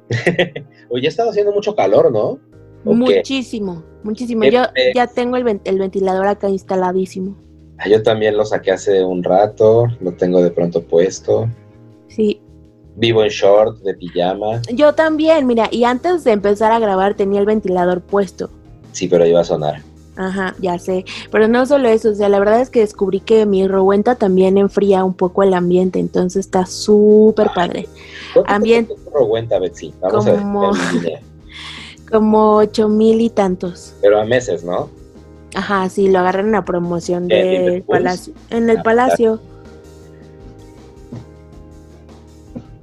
[0.89, 2.39] Oye, ha estado haciendo mucho calor, ¿no?
[2.83, 4.43] Muchísimo, muchísimo.
[4.45, 4.63] Yo
[4.95, 7.35] ya tengo el, el ventilador acá instaladísimo.
[7.77, 11.47] Ah, Yo también lo saqué hace un rato, lo tengo de pronto puesto.
[12.07, 12.41] Sí,
[12.95, 14.63] Vivo en short, de pijama.
[14.73, 18.49] yo también, mira, y antes de empezar a grabar tenía el ventilador puesto.
[18.93, 19.81] Sí, pero iba a sonar.
[20.19, 21.05] Ajá, ya sé.
[21.31, 24.57] Pero no solo eso, o sea, la verdad es que descubrí que mi rowenta también
[24.57, 27.87] enfría un poco el ambiente, entonces está súper padre.
[28.33, 28.95] ¿Cuánto Ambiente-
[29.29, 29.93] cuenta, Betsy?
[30.01, 31.19] Vamos Como- a ver.
[32.11, 33.93] Como ocho mil y tantos.
[34.01, 34.89] Pero a meses, ¿no?
[35.53, 38.33] Ajá, sí, lo agarré en la promoción ¿En del palacio.
[38.49, 39.39] En el Ah, palacio.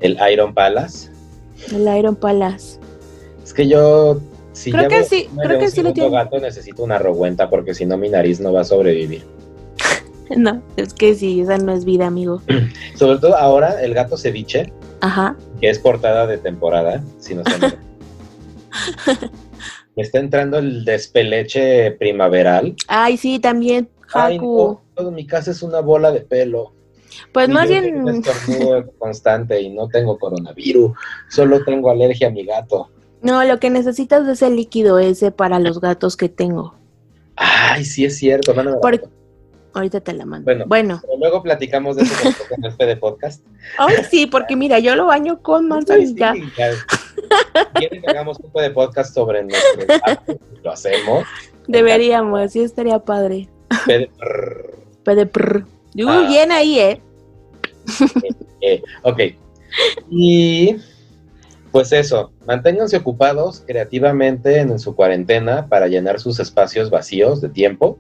[0.01, 1.11] El Iron Palace.
[1.72, 2.78] El Iron Palace.
[3.43, 4.18] Es que yo,
[4.55, 6.11] si Creo que sí, creo que un sí lo tiene.
[6.11, 9.25] gato, necesito una rogüenta porque si no mi nariz no va a sobrevivir.
[10.37, 12.41] No, es que sí, esa no es vida, amigo.
[12.97, 15.37] Sobre todo ahora el gato ceviche, Ajá.
[15.61, 17.59] que es portada de temporada, si no se
[19.95, 22.75] Me está entrando el despeleche primaveral.
[22.89, 26.73] Ay, sí, también, Ay, no, todo mi casa es una bola de pelo.
[27.33, 30.93] Pues Y más un bien, estornudo constante y no tengo coronavirus,
[31.29, 32.89] solo tengo alergia a mi gato.
[33.25, 36.75] No, lo que necesitas es el líquido ese para los gatos que tengo.
[37.37, 38.55] Ay, sí es cierto.
[39.72, 40.45] Ahorita te la mando.
[40.45, 40.64] Bueno.
[40.68, 42.14] Bueno, Pero luego platicamos de eso
[42.57, 43.45] en este de podcast.
[43.79, 46.33] ay, sí, porque mira, yo lo baño con manzanilla.
[46.33, 46.43] sí.
[47.75, 50.37] ¿Quieren que hagamos un de podcast sobre nuestros gatos?
[50.62, 51.25] Lo hacemos.
[51.66, 53.49] Deberíamos, sí estaría padre.
[55.33, 55.66] Prr.
[55.97, 56.27] Uy, Ah.
[56.29, 57.01] bien ahí, ¿eh?
[58.61, 59.20] eh, ok.
[60.11, 60.77] Y
[61.75, 67.99] pues eso, manténganse ocupados creativamente en su cuarentena para llenar sus espacios vacíos de tiempo.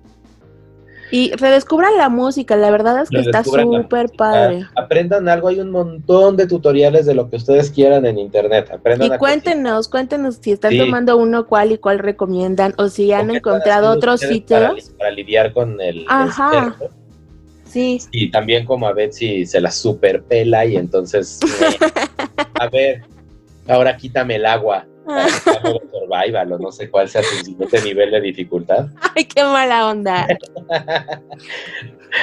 [1.10, 4.64] Y redescubran la música, la verdad es que está súper padre.
[4.76, 8.70] Aprendan algo, hay un montón de tutoriales de lo que ustedes quieran en internet.
[8.72, 10.78] Aprendan Y cuéntenos, cuéntenos si están Sí.
[10.78, 14.74] tomando uno, cuál y cuál recomiendan, o si han ¿Qué están encontrado otros Para, sitios.
[14.76, 16.76] li- para lidiar con el Ajá.
[17.68, 21.76] Sí, Y también como a Betsy se la superpela y entonces, eh,
[22.60, 23.02] a ver,
[23.68, 24.86] ahora quítame el agua.
[25.06, 25.28] Ah.
[25.92, 28.88] survival o no sé cuál sea tu siguiente nivel de dificultad.
[29.14, 30.26] Ay, qué mala onda.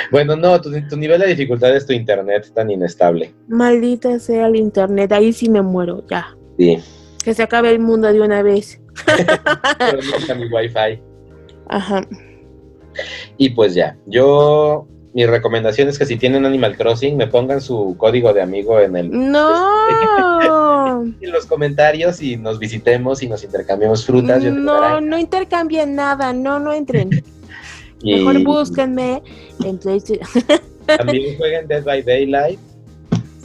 [0.10, 3.34] Bueno, no, tu, tu nivel de dificultad es tu internet tan inestable.
[3.50, 6.34] Maldita sea el internet, ahí sí me muero, ya.
[6.58, 6.78] Sí,
[7.24, 8.82] Que se acabe el mundo de una vez.
[9.06, 11.02] pero nunca mi wifi.
[11.68, 12.02] Ajá.
[13.38, 17.96] Y pues ya, yo, mi recomendación es que si tienen Animal Crossing, me pongan su
[17.98, 21.04] código de amigo en el No.
[21.22, 24.42] en los comentarios y nos visitemos y nos intercambiemos frutas.
[24.44, 27.10] No, no intercambien nada, no, no entren.
[28.04, 29.22] Y Mejor búsquenme
[29.64, 30.28] en PlayStation.
[30.88, 32.60] También jueguen Dead by Daylight.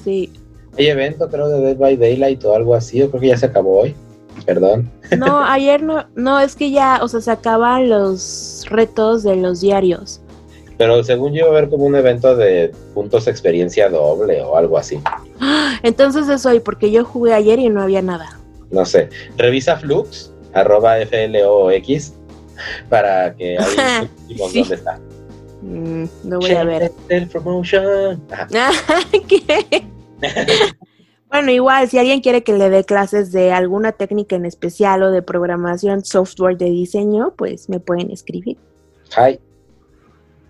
[0.02, 0.32] Sí.
[0.78, 2.96] Hay evento, creo, de Dead by Daylight o algo así.
[3.00, 3.94] Yo creo que ya se acabó hoy.
[4.46, 4.90] Perdón.
[5.18, 9.60] No, ayer no, no, es que ya, o sea, se acaban los retos de los
[9.60, 10.22] diarios.
[10.78, 14.76] Pero según yo, va a haber como un evento de puntos experiencia doble o algo
[14.78, 15.00] así.
[15.82, 18.38] Entonces es hoy, porque yo jugué ayer y no había nada.
[18.70, 19.08] No sé.
[19.36, 22.14] Revisa Flux, arroba FLOX,
[22.88, 23.58] para que
[24.28, 24.60] decimos Sí.
[24.60, 25.00] dónde está.
[25.62, 26.92] Mm, lo voy a ver.
[27.08, 28.22] El promotion.
[29.28, 29.84] ¿Qué?
[31.28, 35.10] Bueno, igual, si alguien quiere que le dé clases de alguna técnica en especial o
[35.10, 38.58] de programación, software de diseño, pues me pueden escribir.
[39.16, 39.40] Hi.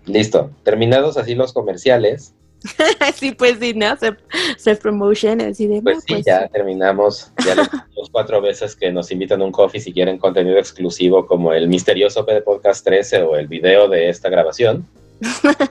[0.07, 0.49] Listo.
[0.63, 2.33] Terminados así los comerciales,
[3.15, 3.95] sí, pues sí, ¿no?
[3.97, 4.17] Self,
[4.57, 5.81] self promotion, así de.
[5.81, 7.31] pues no, sí, pues, ya terminamos.
[7.45, 11.53] Ya dijimos cuatro veces que nos invitan a un coffee si quieren contenido exclusivo como
[11.53, 14.87] el misterioso PD Podcast 13 o el video de esta grabación.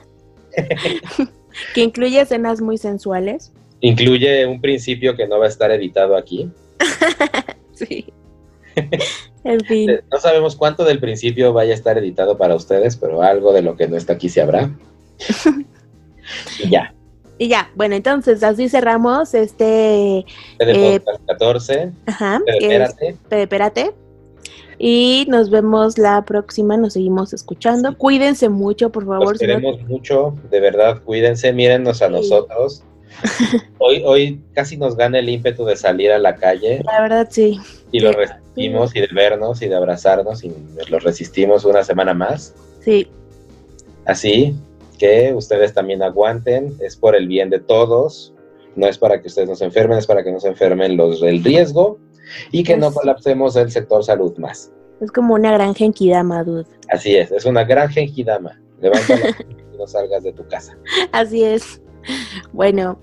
[1.74, 3.50] Que incluye escenas muy sensuales.
[3.80, 6.50] Incluye un principio que no va a estar editado aquí.
[7.72, 8.12] Sí.
[9.44, 9.90] En fin.
[10.12, 13.76] No sabemos cuánto del principio vaya a estar editado para ustedes, pero algo de lo
[13.76, 14.70] que no está aquí se habrá.
[16.62, 16.92] y ya.
[17.38, 20.24] Y ya, bueno, entonces así cerramos este.
[20.58, 21.92] PD Eh, Podcast 14.
[22.06, 22.40] Ajá.
[22.46, 23.94] PD, que es- espérate.
[24.78, 27.96] Y nos vemos la próxima, nos seguimos escuchando.
[27.96, 29.30] Cuídense mucho, por favor.
[29.32, 32.12] Los si no- queremos mucho, de verdad, cuídense, mírennos a Sí.
[32.12, 32.82] nosotros.
[33.78, 37.58] Hoy, hoy casi nos gana el ímpetu de salir a la calle La verdad, sí.
[37.92, 40.52] y lo resistimos y de vernos y de abrazarnos y
[40.88, 42.54] lo resistimos una semana más.
[42.80, 43.08] Sí,
[44.04, 44.54] Así
[44.98, 48.32] que ustedes también aguanten, es por el bien de todos,
[48.76, 51.42] no es para que ustedes nos enfermen, es para que no se enfermen los del
[51.44, 51.98] riesgo
[52.52, 54.72] y que no Es- colapsemos el sector salud más.
[55.00, 56.66] es como una gran genkidama, dude.
[56.88, 58.58] Así es, es una gran gengidama.
[58.80, 60.76] Levanta la y no salgas de tu casa.
[61.12, 61.80] Así es.
[62.52, 62.98] Bueno,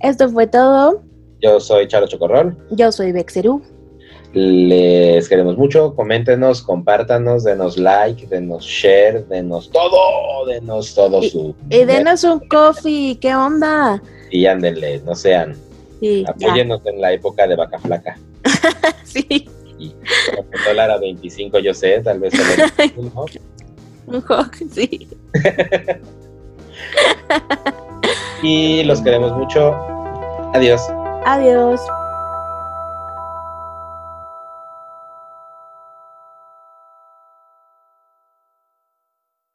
[0.00, 1.02] esto fue todo.
[1.40, 2.56] Yo soy Charo Chocorrol.
[2.70, 3.62] Yo soy Bexerú.
[4.34, 11.54] Les queremos mucho, coméntenos, compártanos, denos like, denos share, denos todo, denos todo su...
[11.70, 14.02] Y denos un coffee, ¿qué onda?
[14.30, 15.56] Y ándenle, no sean,
[16.00, 16.30] Sí, ya.
[16.30, 18.18] apóyennos en la época de vaca flaca.
[19.04, 23.24] Sí, Y el dólar a 25, yo sé, tal vez solo 21.
[24.08, 25.08] un hug, sí.
[28.42, 29.74] Y los queremos mucho.
[30.54, 30.80] Adiós.
[31.24, 31.80] Adiós.